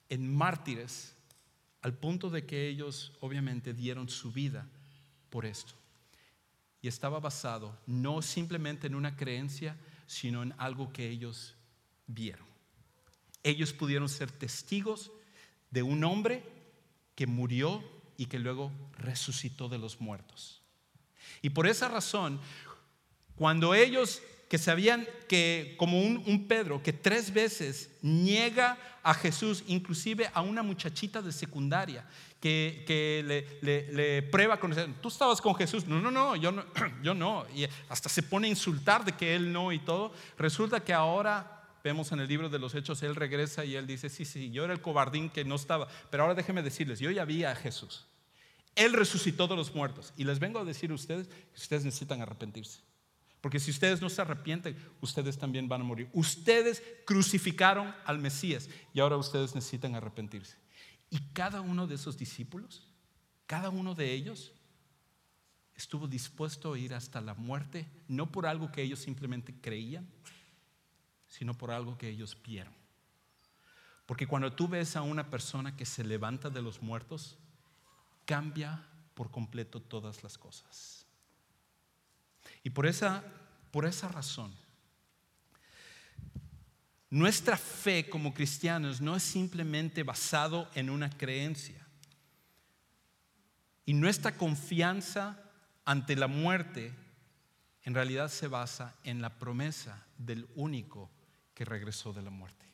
[0.09, 1.15] en mártires
[1.81, 4.67] al punto de que ellos obviamente dieron su vida
[5.29, 5.73] por esto.
[6.81, 11.55] Y estaba basado no simplemente en una creencia, sino en algo que ellos
[12.07, 12.45] vieron.
[13.43, 15.11] Ellos pudieron ser testigos
[15.69, 16.43] de un hombre
[17.15, 17.83] que murió
[18.17, 20.61] y que luego resucitó de los muertos.
[21.41, 22.39] Y por esa razón,
[23.35, 30.29] cuando ellos que sabían que, como un, Pedro, que tres veces niega a Jesús, inclusive
[30.33, 32.05] a una muchachita de secundaria,
[32.41, 32.83] que,
[33.61, 36.65] le, prueba con tú estabas con Jesús, no, no, no, yo no,
[37.01, 40.83] yo no, y hasta se pone a insultar de que él no y todo, resulta
[40.83, 44.23] que ahora Vemos en el libro de los Hechos, él regresa y él dice, sí,
[44.23, 47.43] sí, yo era el cobardín que no estaba, pero ahora déjenme decirles, yo ya vi
[47.43, 48.05] a Jesús.
[48.75, 50.13] Él resucitó de los muertos.
[50.15, 52.81] Y les vengo a decir a ustedes que ustedes necesitan arrepentirse.
[53.41, 56.09] Porque si ustedes no se arrepienten, ustedes también van a morir.
[56.13, 60.57] Ustedes crucificaron al Mesías y ahora ustedes necesitan arrepentirse.
[61.09, 62.87] Y cada uno de esos discípulos,
[63.47, 64.53] cada uno de ellos,
[65.75, 70.07] estuvo dispuesto a ir hasta la muerte, no por algo que ellos simplemente creían,
[71.27, 72.73] sino por algo que ellos vieron.
[74.05, 77.37] Porque cuando tú ves a una persona que se levanta de los muertos,
[78.25, 81.00] cambia por completo todas las cosas.
[82.63, 83.23] Y por esa,
[83.71, 84.53] por esa razón,
[87.09, 91.85] nuestra fe como cristianos no es simplemente basado en una creencia.
[93.85, 95.37] Y nuestra confianza
[95.83, 96.93] ante la muerte
[97.83, 101.09] en realidad se basa en la promesa del único
[101.53, 102.65] que regresó de la muerte.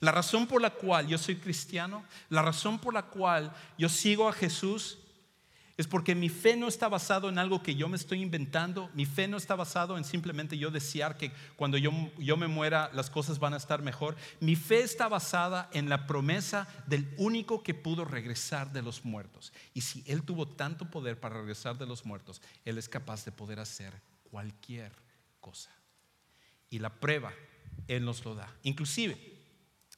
[0.00, 4.28] La razón por la cual yo soy cristiano, la razón por la cual yo sigo
[4.28, 4.98] a Jesús,
[5.76, 8.90] Es porque mi fe no está basado en algo que yo me estoy inventando.
[8.94, 12.90] Mi fe no está basado en simplemente yo desear que cuando yo, yo, me muera
[12.92, 14.14] las cosas van a estar mejor.
[14.38, 19.52] Mi fe está basada en la promesa del único que pudo regresar de los muertos.
[19.72, 23.32] Y si Él tuvo tanto poder para regresar de los muertos, Él es capaz de
[23.32, 24.92] poder hacer cualquier
[25.40, 25.70] cosa.
[26.70, 27.32] Y la prueba,
[27.88, 28.48] Él nos lo da.
[28.62, 29.18] Inclusive,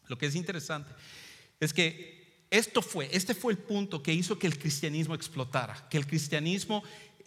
[0.09, 0.91] lo que es interesante
[1.61, 5.99] es que esto fue, este fue el punto que hizo que el cristianismo explotara, que
[5.99, 6.83] el cristianismo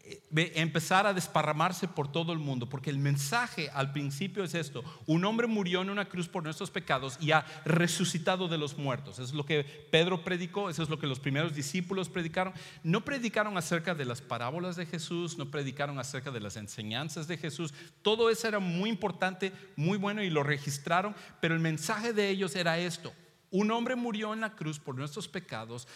[0.10, 4.84] eh, empezara a desparramarse por todo el mundo, porque el mensaje al principio es esto,
[5.06, 9.16] un hombre murió en una cruz por nuestros pecados y ha resucitado de los muertos.
[9.16, 12.54] Eso es lo que Pedro predicó, eso es lo que los primeros discípulos predicaron.
[12.84, 17.38] No predicaron acerca de las parábolas de Jesús, no predicaron acerca de las enseñanzas de
[17.38, 22.30] Jesús, todo eso era muy importante, muy bueno y lo registraron, pero el mensaje de
[22.30, 23.14] ellos era esto,
[23.52, 25.88] un hombre murió en la cruz por nuestros pecados,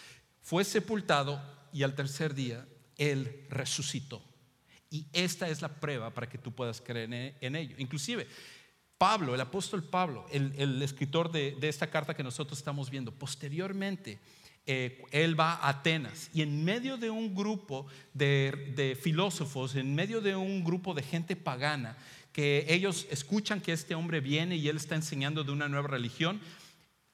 [0.42, 4.22] fue sepultado y al tercer día Él resucitó.
[4.90, 7.74] Y esta es la prueba para que tú puedas creer en ello.
[7.78, 8.28] Inclusive,
[8.98, 14.18] Pablo, el apóstol Pablo, el, escritor de, esta carta que nosotros estamos viendo, posteriormente,
[14.66, 20.20] eh, él va a Atenas y en medio de un grupo de, filósofos, en medio
[20.20, 21.98] de un grupo de gente pagana,
[22.32, 26.40] que ellos escuchan que este hombre viene y él está enseñando de una nueva religión,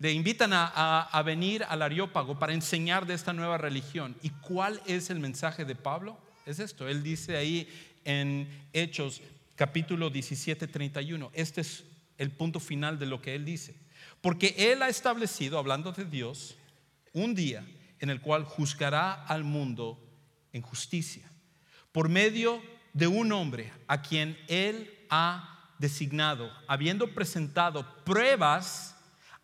[0.00, 4.16] le invitan a, venir al Areópago para enseñar de esta nueva religión.
[4.22, 6.18] ¿Y cuál es el mensaje de Pablo?
[6.46, 6.88] Es esto.
[6.88, 7.68] Él dice ahí
[8.06, 9.20] en Hechos
[9.56, 11.30] capítulo 17, 31.
[11.34, 11.84] Este es
[12.16, 13.74] el punto final de lo que él dice.
[14.22, 16.56] Porque él ha establecido, hablando de Dios,
[17.12, 17.62] un día
[17.98, 20.02] en el cual juzgará al mundo
[20.54, 21.30] en justicia,
[21.92, 22.62] por medio
[22.94, 28.96] de un hombre a quien él ha designado, habiendo presentado pruebas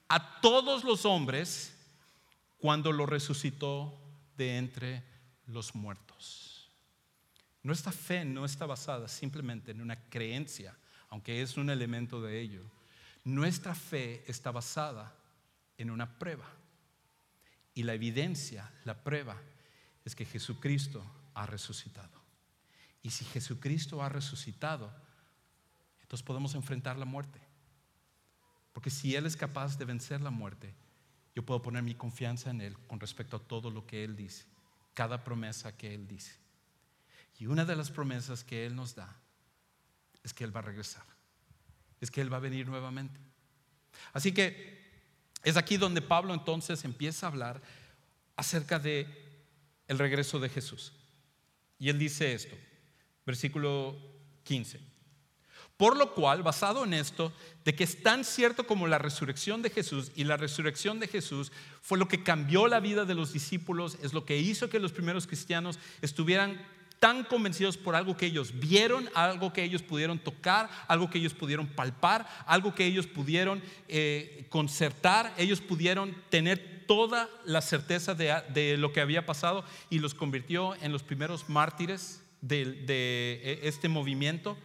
[0.09, 1.75] a todos los hombres
[2.59, 3.99] cuando lo resucitó
[4.37, 5.03] de entre
[5.47, 6.71] los muertos.
[7.63, 10.77] Nuestra fe no está basada simplemente en una creencia,
[11.09, 12.63] aunque es un elemento de ello.
[13.25, 15.13] Nuestra fe está basada
[15.77, 16.47] en una prueba.
[17.75, 19.37] Y la evidencia, la prueba,
[20.05, 22.23] es que Jesucristo ha resucitado.
[23.03, 24.93] Y si Jesucristo ha resucitado,
[26.01, 27.41] entonces podemos enfrentar la muerte.
[28.77, 30.75] Porque si Él es capaz de vencer la muerte,
[31.35, 34.45] yo puedo poner mi confianza en Él con respecto a todo lo que Él dice,
[34.93, 36.37] cada promesa que Él dice.
[37.39, 39.17] Y una de las promesas que Él nos da
[40.23, 41.07] es que Él va a regresar,
[42.03, 43.19] es que Él va a venir nuevamente.
[44.13, 44.79] Así que
[45.43, 47.63] es aquí donde Pablo entonces empieza a hablar
[48.37, 49.07] acerca de
[49.89, 50.93] el regreso de Jesús.
[51.79, 52.55] Y él dice esto,
[53.25, 53.97] versículo
[54.43, 54.96] 15.
[55.77, 57.33] Por lo cual, basado en esto,
[57.65, 61.53] de que es tan cierto como la resurrección de Jesús, y la resurrección de Jesús
[61.83, 64.93] fue lo que cambió la vida de los discípulos, es lo que hizo que los
[64.93, 66.65] primeros cristianos estuvieran
[66.99, 71.35] tan convencidos por algo que ellos vieron, algo que ellos pudieron tocar, algo que ellos
[71.35, 78.77] pudieron palpar, algo que ellos pudieron eh, concertar, ellos pudieron tener toda la certeza de,
[78.79, 84.57] lo que había pasado y los convirtió en los primeros mártires de, eh, este movimiento.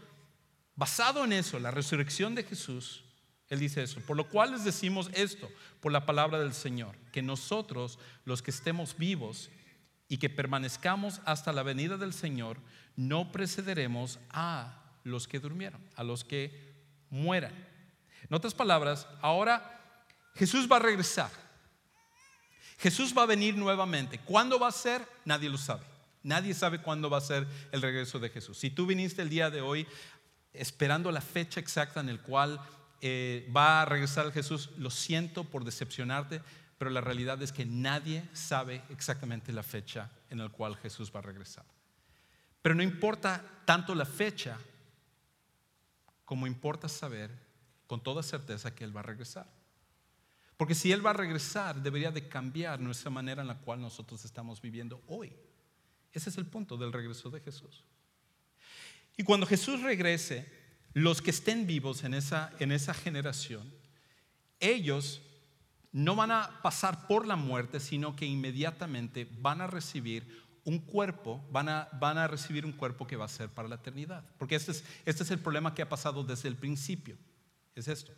[0.76, 3.04] Basado en eso, la resurrección de Jesús,
[3.50, 4.02] Él dice eso.
[4.02, 8.52] Por lo cual les decimos esto, por la palabra del Señor, que nosotros, los que
[8.52, 9.50] estemos vivos
[10.08, 12.58] y que permanezcamos hasta la venida del Señor,
[12.96, 16.74] no precederemos a los que durmieron, a los que
[17.10, 17.54] mueran.
[18.30, 19.80] En otras palabras, ahora
[20.36, 21.32] Jesús va a regresar.
[22.78, 24.20] Jesús va a venir nuevamente.
[24.20, 25.06] ¿Cuándo va a ser?
[25.26, 25.86] Nadie lo sabe.
[26.24, 28.58] Nadie sabe cuándo va a ser el regreso de Jesús.
[28.58, 29.88] Si tú viniste el día de hoy
[30.54, 32.60] esperando la fecha exacta en la cual
[33.02, 36.42] eh, va a regresar Jesús, lo siento por decepcionarte,
[36.78, 41.20] pero la realidad es que nadie sabe exactamente la fecha en la cual Jesús va
[41.20, 41.66] a regresar.
[42.62, 44.58] Pero no importa tanto la fecha
[46.26, 47.32] como importa saber
[47.88, 49.48] con toda certeza que Él va a regresar.
[50.58, 54.24] Porque si Él va a regresar, debería de cambiar nuestra manera en la cual nosotros
[54.24, 55.34] estamos viviendo hoy.
[56.14, 57.84] Ese es el punto del regreso de Jesús.
[59.18, 60.52] Y cuando Jesús regrese,
[60.94, 63.72] los que estén vivos en esa, en esa generación,
[64.60, 65.22] ellos
[65.92, 71.44] no van a pasar por la muerte, sino que inmediatamente van a recibir un cuerpo,
[71.52, 74.24] van a, van a recibir un cuerpo que va a ser para la eternidad.
[74.38, 77.18] Porque este es, este es el problema que ha pasado desde el principio.
[77.76, 78.12] Es esto.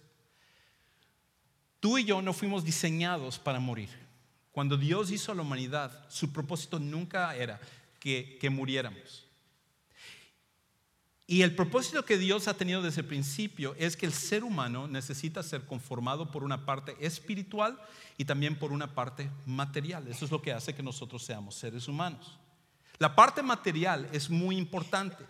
[1.80, 3.90] Tú y yo no fuimos diseñados para morir.
[4.52, 7.60] Cuando Dios hizo a la humanidad, su propósito nunca era
[8.00, 9.26] que, que muriéramos.
[11.26, 14.88] Y el propósito que Dios ha tenido desde el principio es que el ser humano
[14.88, 17.80] necesita ser conformado por una parte espiritual
[18.18, 20.08] y también por una parte material.
[20.08, 22.38] Eso es lo que hace que nosotros seamos seres humanos.
[23.00, 25.24] La parte material es muy importante.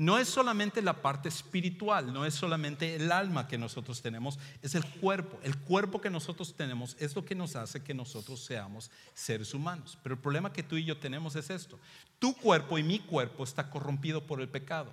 [0.00, 4.74] No es solamente la parte espiritual, no es solamente el alma que nosotros tenemos, es
[4.74, 5.38] el cuerpo.
[5.42, 9.98] El cuerpo que nosotros tenemos es lo que nos hace que nosotros seamos seres humanos.
[10.02, 11.78] Pero el problema que tú y yo tenemos es esto.
[12.18, 14.90] Tu cuerpo y mi cuerpo está corrompido por el pecado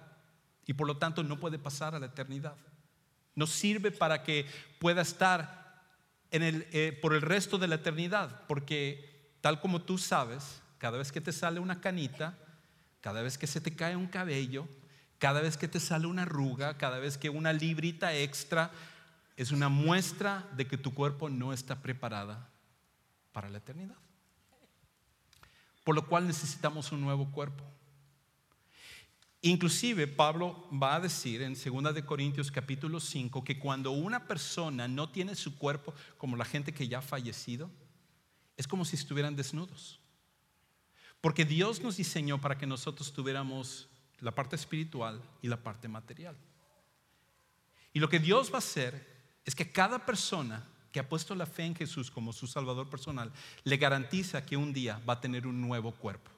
[0.66, 2.58] y por lo tanto no puede pasar a la eternidad.
[3.34, 4.46] No sirve para que
[4.78, 5.86] pueda estar
[6.32, 11.22] eh, por el resto de la eternidad, porque tal como tú sabes, cada vez que
[11.22, 12.38] te sale una canita,
[13.00, 14.68] cada vez que se te cae un cabello,
[15.20, 18.72] cada vez que te sale una arruga, cada vez que una librita extra,
[19.36, 22.50] es una muestra de que tu cuerpo no está preparada
[23.32, 23.98] para la eternidad.
[25.84, 27.64] Por lo cual necesitamos un nuevo cuerpo.
[29.42, 34.88] Inclusive Pablo va a decir en 2 de Corintios capítulo 5 que cuando una persona
[34.88, 37.70] no tiene su cuerpo como la gente que ya ha fallecido,
[38.58, 40.00] es como si estuvieran desnudos.
[41.22, 43.88] Porque Dios nos diseñó para que nosotros tuviéramos
[44.20, 46.36] la parte espiritual y la parte material.
[47.94, 51.46] Y lo que Dios va a hacer es que cada persona que ha puesto la
[51.46, 53.32] fe en Jesús como su Salvador personal,
[53.64, 56.32] le garantiza que un día va a tener un nuevo cuerpo.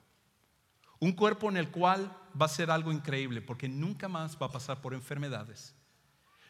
[1.00, 4.52] Un cuerpo en el cual va a ser algo increíble, porque nunca más va a
[4.52, 5.74] pasar por enfermedades.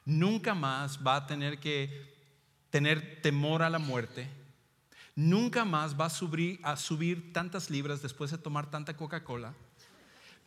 [0.06, 2.18] Nunca más va a tener que
[2.72, 4.28] tener temor a la muerte.
[5.16, 9.54] Nunca más va a subir, a subir tantas libras después de tomar tanta Coca-Cola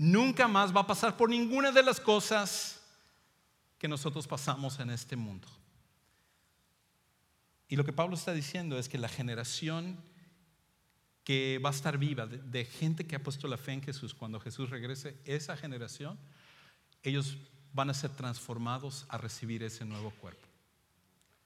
[0.02, 2.80] nunca más va a pasar por ninguna de las cosas
[3.78, 5.46] que nosotros pasamos en este mundo.
[7.68, 10.02] Y lo que Pablo está diciendo es que la generación
[11.22, 14.40] que va a estar viva, de, gente que ha puesto la fe en Jesús, cuando
[14.40, 16.18] Jesús regrese, esa generación,
[17.04, 17.36] ellos
[17.72, 20.48] van a ser transformados a recibir ese nuevo cuerpo.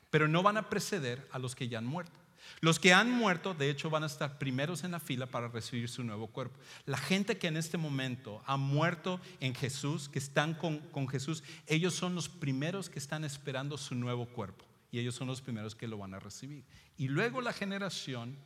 [0.09, 2.19] Pero no van a preceder a los que ya han muerto.
[2.61, 5.89] Los que han muerto, de hecho, van a estar primeros en la fila para recibir
[5.89, 6.59] su nuevo cuerpo.
[6.85, 11.95] La gente que en este momento ha muerto en Jesús, que están con, Jesús, ellos
[11.95, 14.65] son los primeros que están esperando su nuevo cuerpo.
[14.91, 16.65] Y ellos son los primeros que lo van a recibir.
[16.97, 18.37] Y luego la generación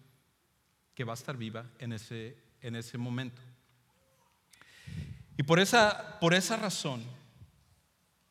[0.94, 3.40] que va a estar viva en ese, en ese momento.
[5.36, 7.04] Y por esa, por esa razón,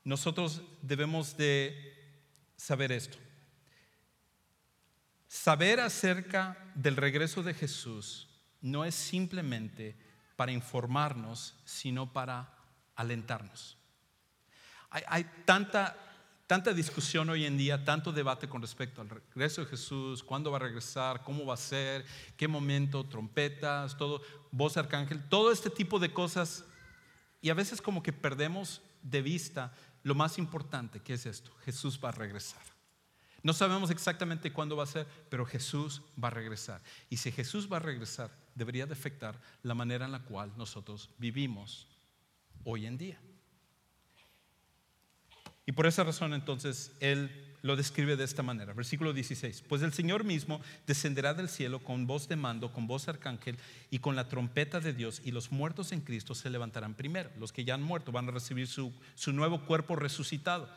[0.03, 1.89] nosotros debemos de
[2.57, 3.17] saber esto.
[5.29, 8.27] Saber acerca del regreso de Jesús
[8.61, 9.95] no es simplemente
[10.35, 12.51] para informarnos, sino para
[12.95, 13.77] alentarnos.
[14.89, 15.95] Hay, tanta,
[16.47, 20.57] tanta discusión hoy en día, tanto debate con respecto al regreso de Jesús, cuándo va
[20.57, 25.99] a regresar, cómo va a ser, qué momento, trompetas, todo, voz arcángel, todo este tipo
[25.99, 26.65] de cosas.
[27.39, 31.99] Y a veces como que perdemos de vista lo más importante, que es esto, Jesús
[32.03, 32.78] va a regresar.
[33.41, 36.81] No sabemos exactamente cuándo va a ser, pero Jesús va a regresar.
[37.09, 41.09] Y si Jesús va a regresar, debería de afectar la manera en la cual nosotros
[41.17, 41.87] vivimos
[42.63, 43.19] hoy en día.
[45.65, 48.73] Y por esa razón entonces Él lo describe de esta manera.
[48.73, 49.63] Versículo 16.
[49.67, 53.57] Pues el Señor mismo descenderá del cielo con voz de mando, con voz arcángel
[53.89, 57.29] y con la trompeta de Dios y los muertos en Cristo se levantarán primero.
[57.37, 58.93] Los que ya han muerto van a recibir su
[59.27, 60.69] nuevo cuerpo resucitado.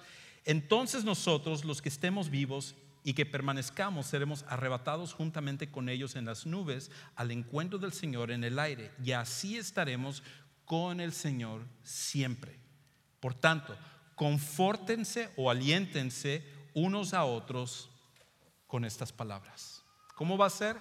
[0.45, 2.75] Entonces nosotros, los que estemos vivos
[3.05, 8.31] y que permanezcamos, seremos arrebatados juntamente con ellos en las nubes al encuentro del Señor
[8.31, 8.93] en el aire.
[9.05, 10.23] Y así estaremos
[10.65, 12.59] con el Señor siempre.
[13.21, 13.77] Por tanto,
[14.15, 17.91] confórtense o aliéntense unos a otros
[18.67, 19.85] con estas palabras.
[20.15, 20.77] ¿Cómo va a ser?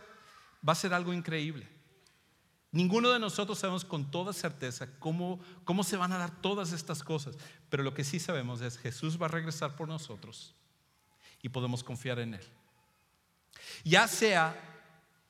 [0.67, 1.67] Va a ser algo increíble.
[2.71, 7.03] Ninguno de nosotros sabemos con toda certeza cómo, cómo se van a dar todas estas
[7.03, 7.35] cosas,
[7.71, 10.53] pero lo que sí sabemos es Jesús va a regresar por nosotros
[11.41, 12.43] y podemos confiar en Él.
[13.85, 14.55] Ya sea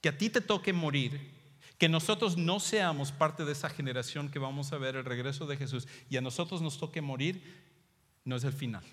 [0.02, 1.32] que a ti te toque morir,
[1.78, 5.56] que nosotros no seamos parte de esa generación que vamos a ver el regreso de
[5.56, 7.42] Jesús y a nosotros nos toque morir,
[8.26, 8.84] no es el final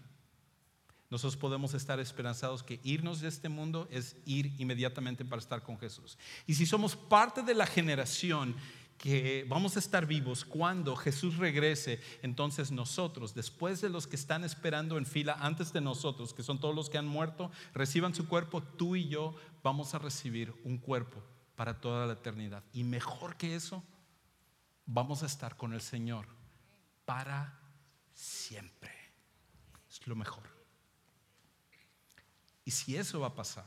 [1.10, 5.78] nosotros podemos estar esperanzados que irnos de este mundo es ir inmediatamente para estar con
[5.78, 6.18] Jesús.
[6.46, 8.54] Y si somos parte de la generación
[8.98, 14.42] que vamos a estar vivos cuando Jesús regrese, entonces nosotros, después de los que están
[14.42, 18.26] esperando en fila antes de nosotros, que son todos los que han muerto, reciban su
[18.26, 21.22] cuerpo, tú y yo vamos a recibir un cuerpo
[21.54, 22.64] para toda la eternidad.
[22.72, 23.84] Y mejor que eso,
[24.84, 26.26] vamos a estar con el Señor
[27.04, 27.56] para
[28.12, 28.92] siempre.
[29.88, 30.42] Es lo mejor.
[32.64, 33.64] Y si eso va a pasar,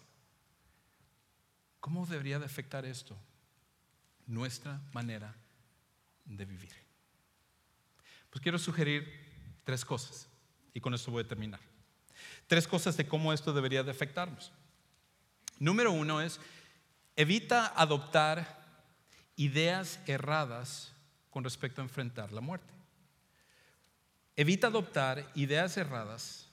[1.80, 3.18] ¿cómo debería de afectar esto
[4.32, 5.36] nuestra manera
[6.26, 6.74] de vivir?
[8.30, 10.28] Pues quiero sugerir tres cosas
[10.74, 11.60] y con esto voy a terminar.
[12.48, 14.52] Tres cosas de cómo esto debería de afectarnos.
[15.60, 16.40] Número uno es,
[17.16, 18.62] evita adoptar
[19.36, 20.94] ideas erradas
[21.30, 22.72] con respecto a enfrentar la muerte.
[24.36, 26.51] Evita adoptar ideas erradas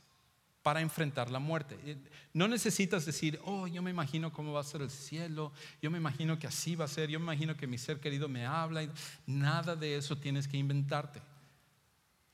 [0.63, 1.79] para enfrentar la muerte.
[1.85, 1.97] Eh,
[2.33, 5.99] no necesitas decir, oh, yo me imagino cómo va a ser el cielo, yo me
[5.99, 8.87] imagino que así va a ser, yo me imagino que mi ser querido me habla.
[9.27, 11.23] Nada de eso tienes que inventarte.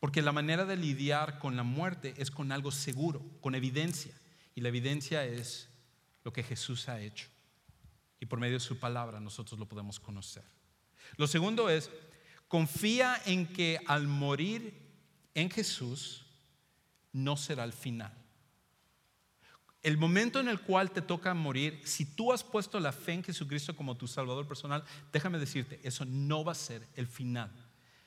[0.00, 4.12] Porque la manera de lidiar con la muerte es con algo seguro, con evidencia.
[4.54, 5.68] Y la evidencia es
[6.24, 7.28] lo que Jesús ha hecho.
[8.20, 10.44] Y por medio de su palabra nosotros lo podemos conocer.
[11.16, 11.90] Lo segundo es,
[12.48, 14.74] confía en que al morir
[15.34, 16.23] en Jesús
[17.14, 18.12] no será el final.
[19.82, 23.24] El momento en el cual te toca morir, si tú has puesto la fe en
[23.24, 27.50] Jesucristo como tu Salvador personal, déjame decirte, eso no va a ser el final,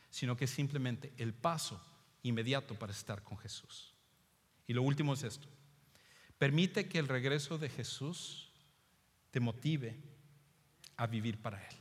[0.10, 1.80] sino que es simplemente el paso
[2.24, 3.93] inmediato para estar con Jesús.
[4.66, 5.47] Y lo último es esto.
[6.38, 8.49] Permite que el regreso de Jesús
[9.32, 9.95] te motive
[10.97, 11.76] a vivir para Él.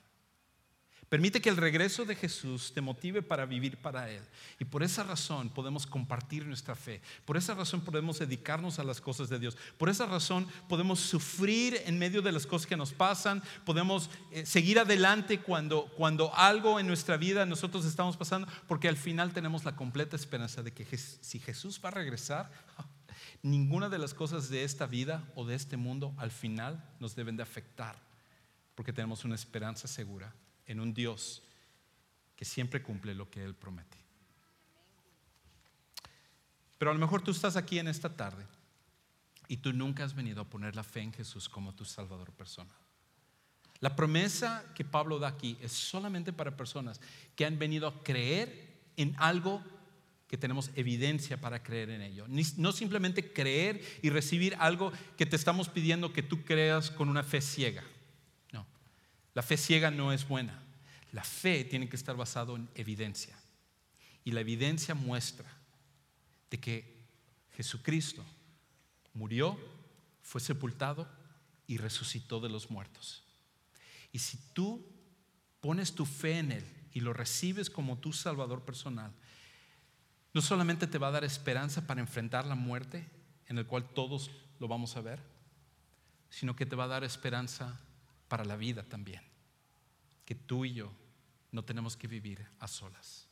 [1.16, 4.22] Permite que el regreso de Jesús te motive para vivir para Él.
[4.58, 7.00] Y por esa razón podemos compartir nuestra fe.
[7.24, 9.56] Por esa razón podemos dedicarnos a las cosas de Dios.
[9.78, 13.42] Por esa razón podemos sufrir en medio de las cosas que nos pasan.
[13.64, 18.46] Podemos eh, seguir adelante cuando, cuando algo en nuestra vida nosotros estamos pasando.
[18.68, 22.52] Porque al final tenemos la completa esperanza de que si Jesús va a regresar,
[23.42, 27.38] ninguna de las cosas de esta vida o de este mundo al final nos deben
[27.38, 27.96] de afectar.
[28.74, 30.34] Porque tenemos una esperanza segura
[30.66, 31.42] en un Dios
[32.36, 33.96] que siempre cumple lo que Él promete.
[36.78, 38.44] Pero a lo mejor tú estás aquí en esta tarde
[39.48, 42.76] y tú nunca has venido a poner la fe en Jesús como tu Salvador personal.
[43.80, 47.00] La promesa que Pablo da aquí es solamente para personas
[47.34, 49.62] que han venido a creer en algo
[50.28, 52.26] que tenemos evidencia para creer en ello.
[52.56, 57.22] No simplemente creer y recibir algo que te estamos pidiendo que tú creas con una
[57.22, 57.84] fe ciega.
[59.36, 60.58] La fe ciega no es buena.
[61.12, 63.36] La fe tiene que estar basado en evidencia.
[64.24, 65.46] Y la evidencia muestra
[66.48, 66.96] de que
[67.54, 68.24] Jesucristo
[69.12, 69.58] murió,
[70.22, 71.06] fue sepultado
[71.66, 73.24] y resucitó de los muertos.
[74.10, 74.82] Y si tú
[75.60, 76.64] pones tu fe en Él
[76.94, 79.12] y lo recibes como tu Salvador personal,
[80.32, 83.06] no solamente te va a dar esperanza para enfrentar la muerte,
[83.48, 84.30] en el cual todos
[84.60, 85.20] lo vamos a ver,
[86.30, 87.78] sino que te va a dar esperanza
[88.28, 89.22] para la vida también,
[90.24, 90.92] que tú y yo
[91.52, 93.28] no tenemos que vivir a solas.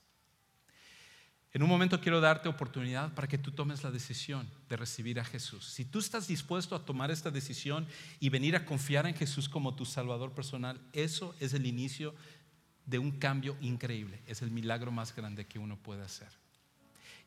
[1.53, 5.25] En un momento quiero darte oportunidad para que tú tomes la decisión de recibir a
[5.25, 5.67] Jesús.
[5.67, 7.87] Si tú estás dispuesto a tomar esta decisión
[8.19, 12.13] y venir a confiar en Jesús como tu Salvador personal, eso es el inicio
[12.87, 14.21] de un cambio increíble.
[14.27, 16.29] Es el milagro más grande que uno puede hacer.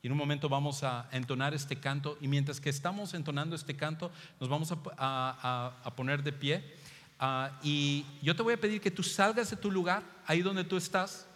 [0.01, 3.75] Y en un momento vamos a entonar este canto y mientras que estamos entonando este
[3.75, 6.75] canto, nos vamos a, poner de pie.
[7.19, 10.63] Ah, y yo te voy a pedir que tú salgas de tu lugar, ahí donde
[10.63, 11.27] tú estás,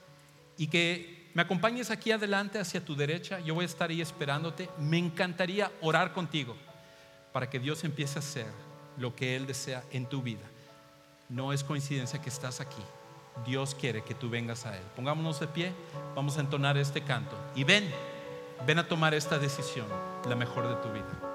[0.58, 3.40] y que me acompañes aquí adelante hacia tu derecha.
[3.40, 4.70] Yo voy a estar ahí esperándote.
[4.80, 6.56] Me encantaría orar contigo
[7.32, 8.48] para que Dios empiece a hacer
[8.98, 10.46] lo que Él desea en tu vida.
[11.30, 12.82] No es coincidencia que estás aquí.
[13.46, 14.84] Dios quiere que tú vengas a Él.
[14.96, 15.72] Pongámonos de pie,
[16.16, 17.38] vamos a entonar este canto.
[17.56, 17.90] Y ven,
[18.68, 19.88] ven a tomar esta decisión,
[20.28, 21.31] la mejor de tu vida.